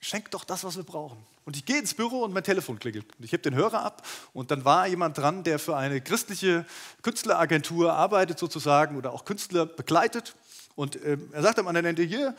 Schenk 0.00 0.30
doch 0.30 0.44
das, 0.44 0.62
was 0.64 0.76
wir 0.76 0.84
brauchen. 0.84 1.18
Und 1.44 1.56
ich 1.56 1.64
gehe 1.64 1.78
ins 1.78 1.94
Büro 1.94 2.22
und 2.22 2.32
mein 2.32 2.44
Telefon 2.44 2.78
klingelt. 2.78 3.06
Und 3.18 3.24
ich 3.24 3.32
heb 3.32 3.42
den 3.42 3.54
Hörer 3.56 3.82
ab 3.82 4.06
und 4.32 4.52
dann 4.52 4.64
war 4.64 4.86
jemand 4.86 5.18
dran, 5.18 5.42
der 5.42 5.58
für 5.58 5.76
eine 5.76 6.00
christliche 6.00 6.64
Künstleragentur 7.02 7.92
arbeitet 7.92 8.38
sozusagen 8.38 8.96
oder 8.96 9.12
auch 9.12 9.24
Künstler 9.24 9.66
begleitet. 9.66 10.36
Und 10.76 10.96
äh, 11.02 11.18
er 11.32 11.42
sagt 11.42 11.58
am 11.58 11.66
anderen 11.66 11.86
Ende, 11.86 12.02
hier, 12.04 12.36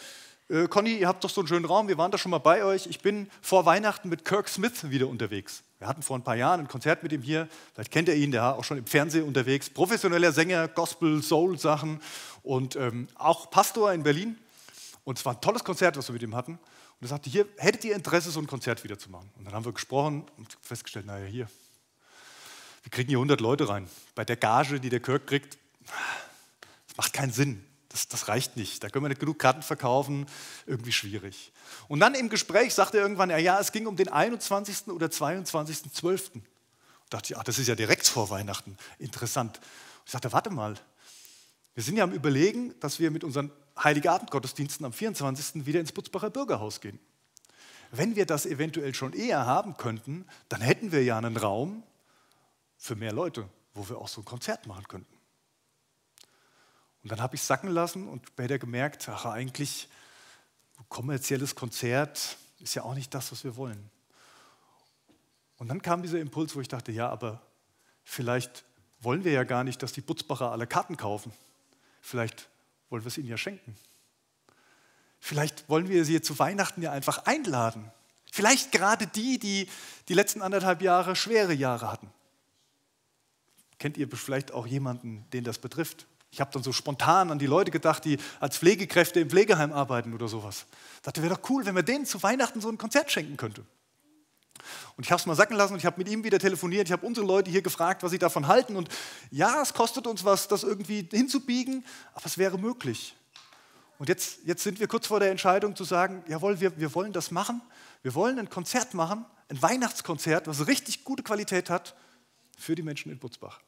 äh, 0.50 0.68
Conny, 0.68 0.98
ihr 0.98 1.08
habt 1.08 1.24
doch 1.24 1.30
so 1.30 1.42
einen 1.42 1.48
schönen 1.48 1.66
Raum, 1.66 1.90
wir 1.90 1.98
waren 1.98 2.12
da 2.12 2.18
schon 2.18 2.32
mal 2.32 2.38
bei 2.38 2.64
euch. 2.64 2.88
Ich 2.88 3.02
bin 3.02 3.30
vor 3.42 3.66
Weihnachten 3.66 4.08
mit 4.08 4.24
Kirk 4.24 4.48
Smith 4.48 4.90
wieder 4.90 5.08
unterwegs. 5.08 5.64
Wir 5.84 5.90
hatten 5.90 6.02
vor 6.02 6.18
ein 6.18 6.24
paar 6.24 6.38
Jahren 6.38 6.62
ein 6.62 6.70
Konzert 6.70 7.04
mit 7.04 7.12
ihm 7.12 7.22
hier. 7.22 7.50
Vielleicht 7.74 7.92
kennt 7.92 8.08
ihr 8.08 8.16
ihn, 8.16 8.32
der 8.32 8.42
war 8.42 8.56
auch 8.58 8.64
schon 8.64 8.78
im 8.78 8.86
Fernsehen 8.86 9.26
unterwegs. 9.26 9.70
Professioneller 9.70 10.32
Sänger, 10.32 10.70
Gospel, 10.70 11.22
Soul-Sachen 11.22 12.00
und 12.42 12.78
ähm, 12.78 13.10
auch 13.16 13.52
Pastor 13.52 13.92
in 13.92 14.02
Berlin. 14.02 14.38
Und 15.04 15.18
es 15.18 15.26
war 15.26 15.34
ein 15.34 15.42
tolles 15.42 15.66
Konzert, 15.66 15.98
was 15.98 16.08
wir 16.08 16.14
mit 16.14 16.22
ihm 16.22 16.36
hatten. 16.36 16.54
Und 16.54 17.02
er 17.02 17.10
sagte, 17.10 17.30
hier, 17.30 17.46
hättet 17.58 17.84
ihr 17.84 17.98
Interesse, 17.98 18.32
so 18.32 18.40
ein 18.40 18.48
Konzert 18.48 18.82
wieder 18.86 18.98
zu 18.98 19.12
machen? 19.12 19.30
Und 19.36 19.44
dann 19.44 19.54
haben 19.54 19.66
wir 19.66 19.74
gesprochen 19.74 20.24
und 20.38 20.58
festgestellt, 20.62 21.06
naja, 21.06 21.26
hier, 21.26 21.50
wir 22.84 22.90
kriegen 22.90 23.10
hier 23.10 23.18
100 23.18 23.42
Leute 23.42 23.68
rein. 23.68 23.90
Bei 24.16 24.24
der 24.24 24.38
Gage, 24.38 24.80
die 24.80 24.88
der 24.88 25.02
Kirk 25.02 25.28
kriegt, 25.28 25.58
das 26.88 26.96
macht 26.96 27.12
keinen 27.12 27.34
Sinn. 27.34 27.66
Das, 27.94 28.08
das, 28.08 28.28
reicht 28.28 28.58
nicht. 28.58 28.84
Da 28.84 28.90
können 28.90 29.06
wir 29.06 29.10
nicht 29.10 29.20
genug 29.20 29.38
Karten 29.38 29.62
verkaufen. 29.62 30.26
Irgendwie 30.66 30.92
schwierig. 30.92 31.54
Und 31.88 32.00
dann 32.00 32.16
im 32.16 32.28
Gespräch 32.28 32.74
sagte 32.74 32.98
er 32.98 33.04
irgendwann, 33.04 33.30
ja, 33.30 33.38
ja 33.38 33.60
es 33.60 33.72
ging 33.72 33.86
um 33.86 33.96
den 33.96 34.10
21. 34.10 34.88
oder 34.88 35.08
22.12. 35.08 36.32
Da 36.34 36.40
dachte 37.12 37.34
ich, 37.34 37.38
ach, 37.38 37.44
das 37.44 37.60
ist 37.60 37.68
ja 37.68 37.76
direkt 37.76 38.08
vor 38.08 38.32
Weihnachten. 38.32 38.78
Interessant. 38.98 39.60
Ich 40.08 40.12
sagte, 40.12 40.34
warte 40.34 40.50
mal. 40.50 40.74
Wir 41.76 41.84
sind 41.84 41.96
ja 41.98 42.04
am 42.04 42.14
Überlegen, 42.14 42.74
dass 42.80 43.00
wir 43.00 43.12
mit 43.12 43.24
unseren 43.24 43.52
Heiligabend-Gottesdiensten 43.78 44.86
am 44.88 44.94
24. 44.94 45.68
wieder 45.68 45.80
ins 45.80 45.92
Butzbacher 45.92 46.32
Bürgerhaus 46.32 46.82
gehen. 46.82 47.00
Wenn 47.92 48.16
wir 48.16 48.26
das 48.26 48.48
eventuell 48.48 48.96
schon 48.96 49.14
eher 49.14 49.46
haben 49.46 49.78
könnten, 49.78 50.26
dann 50.50 50.62
hätten 50.62 50.92
wir 50.92 51.04
ja 51.04 51.20
einen 51.20 51.38
Raum 51.38 51.84
für 52.76 52.96
mehr 52.96 53.14
Leute, 53.14 53.48
wo 53.76 53.88
wir 53.88 54.00
auch 54.00 54.08
so 54.08 54.22
ein 54.22 54.26
Konzert 54.26 54.66
machen 54.66 54.88
könnten. 54.88 55.13
Und 57.04 57.12
dann 57.12 57.22
habe 57.22 57.36
ich 57.36 57.42
sacken 57.42 57.70
lassen 57.70 58.08
und 58.08 58.28
später 58.28 58.58
gemerkt, 58.58 59.08
ach 59.10 59.26
eigentlich, 59.26 59.90
kommerzielles 60.90 61.56
Konzert 61.56 62.38
ist 62.60 62.76
ja 62.76 62.84
auch 62.84 62.94
nicht 62.94 63.14
das, 63.14 63.32
was 63.32 63.44
wir 63.44 63.56
wollen. 63.56 63.90
Und 65.58 65.68
dann 65.68 65.82
kam 65.82 66.02
dieser 66.02 66.20
Impuls, 66.20 66.56
wo 66.56 66.62
ich 66.62 66.68
dachte, 66.68 66.92
ja, 66.92 67.10
aber 67.10 67.42
vielleicht 68.04 68.64
wollen 69.02 69.24
wir 69.24 69.32
ja 69.32 69.44
gar 69.44 69.64
nicht, 69.64 69.82
dass 69.84 69.92
die 69.92 70.02
Butzbacher 70.02 70.52
alle 70.52 70.68
Karten 70.68 70.96
kaufen. 70.96 71.34
Vielleicht 72.02 72.48
wollen 72.90 73.04
wir 73.04 73.08
es 73.08 73.18
ihnen 73.18 73.28
ja 73.28 73.38
schenken. 73.38 73.76
Vielleicht 75.20 75.68
wollen 75.68 75.88
wir 75.88 76.06
sie 76.06 76.22
zu 76.22 76.38
Weihnachten 76.38 76.82
ja 76.82 76.92
einfach 76.92 77.26
einladen. 77.26 77.92
Vielleicht 78.32 78.72
gerade 78.72 79.08
die, 79.08 79.40
die 79.40 79.70
die 80.10 80.14
letzten 80.14 80.42
anderthalb 80.42 80.82
Jahre 80.82 81.16
schwere 81.16 81.54
Jahre 81.54 81.92
hatten. 81.92 82.12
Kennt 83.80 83.98
ihr 83.98 84.10
vielleicht 84.10 84.52
auch 84.52 84.68
jemanden, 84.68 85.26
den 85.34 85.44
das 85.44 85.60
betrifft? 85.60 86.08
Ich 86.34 86.42
habe 86.42 86.50
dann 86.52 86.64
so 86.64 86.74
spontan 86.74 87.30
an 87.30 87.38
die 87.38 87.46
Leute 87.46 87.70
gedacht, 87.70 88.04
die 88.06 88.18
als 88.40 88.58
Pflegekräfte 88.58 89.20
im 89.20 89.30
Pflegeheim 89.30 89.72
arbeiten 89.72 90.16
oder 90.16 90.28
sowas. 90.28 90.66
Ich 90.96 91.02
dachte, 91.04 91.22
wäre 91.22 91.36
doch 91.36 91.48
cool, 91.52 91.64
wenn 91.64 91.76
wir 91.76 91.84
denen 91.84 92.08
zu 92.08 92.24
Weihnachten 92.24 92.60
so 92.60 92.70
ein 92.70 92.80
Konzert 92.80 93.12
schenken 93.12 93.38
könnten. 93.38 93.68
Und 94.98 95.06
ich 95.06 95.12
habe 95.12 95.20
es 95.20 95.28
mal 95.28 95.36
sacken 95.36 95.56
lassen 95.56 95.74
und 95.74 95.80
ich 95.80 95.86
habe 95.86 96.00
mit 96.00 96.10
ihm 96.10 96.24
wieder 96.24 96.40
telefoniert. 96.40 96.88
Ich 96.88 96.92
habe 96.92 97.06
unsere 97.06 97.24
Leute 97.24 97.52
hier 97.52 97.62
gefragt, 97.62 98.02
was 98.02 98.10
sie 98.10 98.18
davon 98.18 98.48
halten. 98.48 98.76
Und 98.76 98.90
ja, 99.30 99.62
es 99.62 99.76
kostet 99.76 100.08
uns 100.08 100.26
was, 100.26 100.48
das 100.48 100.64
irgendwie 100.64 101.08
hinzubiegen, 101.12 101.86
aber 102.16 102.26
es 102.26 102.40
wäre 102.40 102.58
möglich. 102.58 103.16
Und 104.00 104.10
jetzt, 104.10 104.40
jetzt 104.46 104.64
sind 104.64 104.80
wir 104.80 104.88
kurz 104.88 105.06
vor 105.06 105.20
der 105.20 105.30
Entscheidung 105.30 105.76
zu 105.76 105.84
sagen, 105.84 106.24
jawohl, 106.28 106.60
wir, 106.60 106.76
wir 106.80 106.96
wollen 106.96 107.14
das 107.14 107.30
machen. 107.30 107.62
Wir 108.02 108.16
wollen 108.16 108.40
ein 108.40 108.50
Konzert 108.50 108.96
machen, 108.96 109.24
ein 109.50 109.62
Weihnachtskonzert, 109.62 110.48
was 110.48 110.66
richtig 110.66 111.04
gute 111.04 111.22
Qualität 111.22 111.70
hat 111.70 111.96
für 112.58 112.74
die 112.74 112.82
Menschen 112.82 113.12
in 113.12 113.20
Butzbach. 113.20 113.60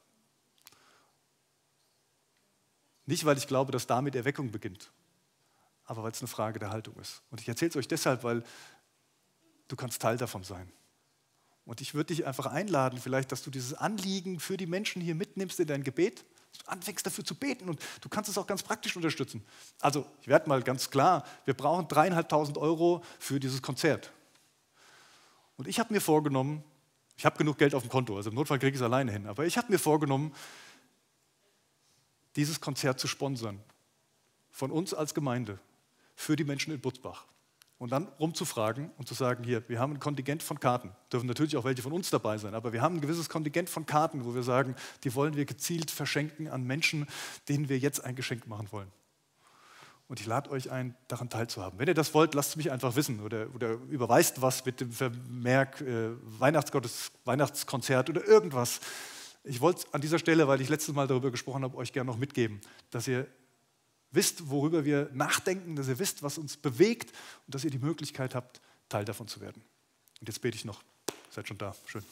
Nicht, 3.06 3.24
weil 3.24 3.38
ich 3.38 3.46
glaube, 3.46 3.72
dass 3.72 3.86
damit 3.86 4.14
Erweckung 4.16 4.50
beginnt, 4.50 4.90
aber 5.84 6.02
weil 6.02 6.10
es 6.10 6.20
eine 6.20 6.28
Frage 6.28 6.58
der 6.58 6.70
Haltung 6.70 6.96
ist. 6.96 7.22
Und 7.30 7.40
ich 7.40 7.48
erzähle 7.48 7.70
es 7.70 7.76
euch 7.76 7.88
deshalb, 7.88 8.24
weil 8.24 8.42
du 9.68 9.76
kannst 9.76 10.02
Teil 10.02 10.18
davon 10.18 10.42
sein. 10.42 10.70
Und 11.64 11.80
ich 11.80 11.94
würde 11.94 12.14
dich 12.14 12.26
einfach 12.26 12.46
einladen, 12.46 13.00
vielleicht, 13.00 13.32
dass 13.32 13.42
du 13.42 13.50
dieses 13.50 13.74
Anliegen 13.74 14.38
für 14.38 14.56
die 14.56 14.66
Menschen 14.66 15.02
hier 15.02 15.14
mitnimmst 15.14 15.58
in 15.58 15.66
dein 15.66 15.82
Gebet, 15.82 16.24
dass 16.52 16.64
du 16.64 16.70
anfängst 16.70 17.04
dafür 17.04 17.24
zu 17.24 17.34
beten 17.34 17.68
und 17.68 17.80
du 18.00 18.08
kannst 18.08 18.30
es 18.30 18.38
auch 18.38 18.46
ganz 18.46 18.62
praktisch 18.62 18.94
unterstützen. 18.96 19.44
Also, 19.80 20.06
ich 20.20 20.28
werde 20.28 20.48
mal 20.48 20.62
ganz 20.62 20.90
klar, 20.90 21.24
wir 21.44 21.54
brauchen 21.54 21.88
dreieinhalbtausend 21.88 22.58
Euro 22.58 23.02
für 23.18 23.40
dieses 23.40 23.62
Konzert. 23.62 24.12
Und 25.56 25.66
ich 25.66 25.80
habe 25.80 25.92
mir 25.92 26.00
vorgenommen, 26.00 26.62
ich 27.16 27.24
habe 27.24 27.36
genug 27.38 27.58
Geld 27.58 27.74
auf 27.74 27.82
dem 27.82 27.90
Konto, 27.90 28.16
also 28.16 28.30
im 28.30 28.36
Notfall 28.36 28.58
kriege 28.58 28.70
ich 28.70 28.80
es 28.80 28.82
alleine 28.82 29.10
hin, 29.10 29.26
aber 29.26 29.46
ich 29.46 29.56
habe 29.56 29.72
mir 29.72 29.78
vorgenommen, 29.78 30.32
dieses 32.36 32.60
Konzert 32.60 33.00
zu 33.00 33.08
sponsern. 33.08 33.60
Von 34.50 34.70
uns 34.70 34.94
als 34.94 35.14
Gemeinde 35.14 35.58
für 36.14 36.36
die 36.36 36.44
Menschen 36.44 36.72
in 36.72 36.80
Butzbach. 36.80 37.26
Und 37.78 37.92
dann 37.92 38.06
rumzufragen 38.18 38.90
und 38.96 39.06
zu 39.06 39.12
sagen, 39.12 39.44
hier, 39.44 39.68
wir 39.68 39.78
haben 39.78 39.92
ein 39.92 40.00
Kontingent 40.00 40.42
von 40.42 40.58
Karten. 40.58 40.92
Dürfen 41.12 41.26
natürlich 41.26 41.58
auch 41.58 41.64
welche 41.64 41.82
von 41.82 41.92
uns 41.92 42.08
dabei 42.08 42.38
sein, 42.38 42.54
aber 42.54 42.72
wir 42.72 42.80
haben 42.80 42.96
ein 42.96 43.00
gewisses 43.02 43.28
Kontingent 43.28 43.68
von 43.68 43.84
Karten, 43.84 44.24
wo 44.24 44.34
wir 44.34 44.42
sagen, 44.42 44.74
die 45.04 45.14
wollen 45.14 45.36
wir 45.36 45.44
gezielt 45.44 45.90
verschenken 45.90 46.48
an 46.48 46.64
Menschen, 46.64 47.06
denen 47.50 47.68
wir 47.68 47.78
jetzt 47.78 48.02
ein 48.02 48.16
Geschenk 48.16 48.46
machen 48.46 48.68
wollen. 48.70 48.90
Und 50.08 50.20
ich 50.20 50.26
lade 50.26 50.50
euch 50.50 50.70
ein, 50.70 50.94
daran 51.08 51.28
teilzuhaben. 51.28 51.78
Wenn 51.78 51.88
ihr 51.88 51.94
das 51.94 52.14
wollt, 52.14 52.34
lasst 52.34 52.50
es 52.50 52.56
mich 52.56 52.70
einfach 52.70 52.94
wissen 52.94 53.20
oder, 53.20 53.48
oder 53.54 53.72
überweist 53.90 54.40
was 54.40 54.64
mit 54.64 54.80
dem 54.80 54.92
Vermerk 54.92 55.80
äh, 55.80 56.10
Weihnachtsgottes, 56.38 57.10
Weihnachtskonzert 57.24 58.08
oder 58.08 58.24
irgendwas. 58.24 58.80
Ich 59.48 59.60
wollte 59.60 59.86
an 59.92 60.00
dieser 60.00 60.18
Stelle, 60.18 60.48
weil 60.48 60.60
ich 60.60 60.68
letztes 60.68 60.92
Mal 60.92 61.06
darüber 61.06 61.30
gesprochen 61.30 61.62
habe, 61.62 61.76
euch 61.76 61.92
gerne 61.92 62.10
noch 62.10 62.18
mitgeben, 62.18 62.60
dass 62.90 63.06
ihr 63.06 63.28
wisst, 64.10 64.50
worüber 64.50 64.84
wir 64.84 65.08
nachdenken, 65.12 65.76
dass 65.76 65.86
ihr 65.86 66.00
wisst, 66.00 66.24
was 66.24 66.36
uns 66.36 66.56
bewegt 66.56 67.12
und 67.46 67.54
dass 67.54 67.64
ihr 67.64 67.70
die 67.70 67.78
Möglichkeit 67.78 68.34
habt, 68.34 68.60
Teil 68.88 69.04
davon 69.04 69.28
zu 69.28 69.40
werden. 69.40 69.62
Und 70.20 70.28
jetzt 70.28 70.40
bete 70.40 70.56
ich 70.56 70.64
noch. 70.64 70.82
Seid 71.30 71.46
schon 71.46 71.58
da. 71.58 71.76
Schön. 71.86 72.02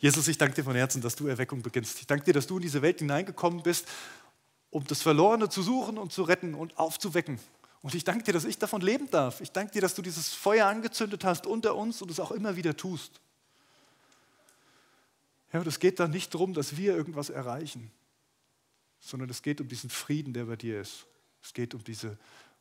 Jesus, 0.00 0.28
ich 0.28 0.38
danke 0.38 0.54
dir 0.54 0.64
von 0.64 0.76
Herzen, 0.76 1.00
dass 1.00 1.16
du 1.16 1.26
Erweckung 1.26 1.62
beginnst. 1.62 1.98
Ich 2.00 2.06
danke 2.06 2.26
dir, 2.26 2.34
dass 2.34 2.46
du 2.46 2.56
in 2.56 2.62
diese 2.62 2.82
Welt 2.82 2.98
hineingekommen 2.98 3.62
bist, 3.62 3.88
um 4.70 4.86
das 4.86 5.02
Verlorene 5.02 5.48
zu 5.48 5.62
suchen 5.62 5.98
und 5.98 6.12
zu 6.12 6.22
retten 6.22 6.54
und 6.54 6.78
aufzuwecken. 6.78 7.40
Und 7.80 7.94
ich 7.94 8.04
danke 8.04 8.24
dir, 8.24 8.32
dass 8.32 8.44
ich 8.44 8.58
davon 8.58 8.82
leben 8.82 9.10
darf. 9.10 9.40
Ich 9.40 9.50
danke 9.50 9.72
dir, 9.72 9.80
dass 9.80 9.94
du 9.94 10.02
dieses 10.02 10.28
Feuer 10.32 10.66
angezündet 10.66 11.24
hast 11.24 11.46
unter 11.46 11.74
uns 11.74 12.02
und 12.02 12.10
es 12.10 12.20
auch 12.20 12.30
immer 12.30 12.54
wieder 12.54 12.76
tust. 12.76 13.21
Ja, 15.52 15.60
und 15.60 15.66
es 15.66 15.78
geht 15.78 16.00
da 16.00 16.08
nicht 16.08 16.32
darum, 16.32 16.54
dass 16.54 16.76
wir 16.76 16.96
irgendwas 16.96 17.28
erreichen, 17.28 17.90
sondern 19.00 19.28
es 19.28 19.42
geht 19.42 19.60
um 19.60 19.68
diesen 19.68 19.90
Frieden, 19.90 20.32
der 20.32 20.46
bei 20.46 20.56
dir 20.56 20.80
ist. 20.80 21.06
Es 21.42 21.52
geht 21.52 21.74
um 21.74 21.84
diese, 21.84 22.18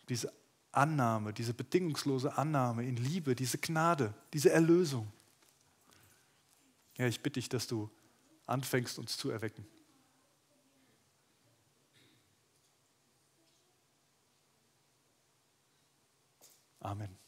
diese 0.10 0.34
Annahme, 0.72 1.34
diese 1.34 1.54
bedingungslose 1.54 2.38
Annahme 2.38 2.86
in 2.86 2.98
Liebe, 2.98 3.36
diese 3.36 3.58
Gnade, 3.58 4.14
diese 4.34 4.52
Erlösung. 4.52 5.12
Ja, 6.98 7.08
ich 7.08 7.22
bitte 7.22 7.40
dich, 7.40 7.48
dass 7.48 7.68
du 7.68 7.90
anfängst, 8.46 9.00
uns 9.00 9.18
zu 9.18 9.30
erwecken. 9.30 9.66
Amen. 16.80 17.21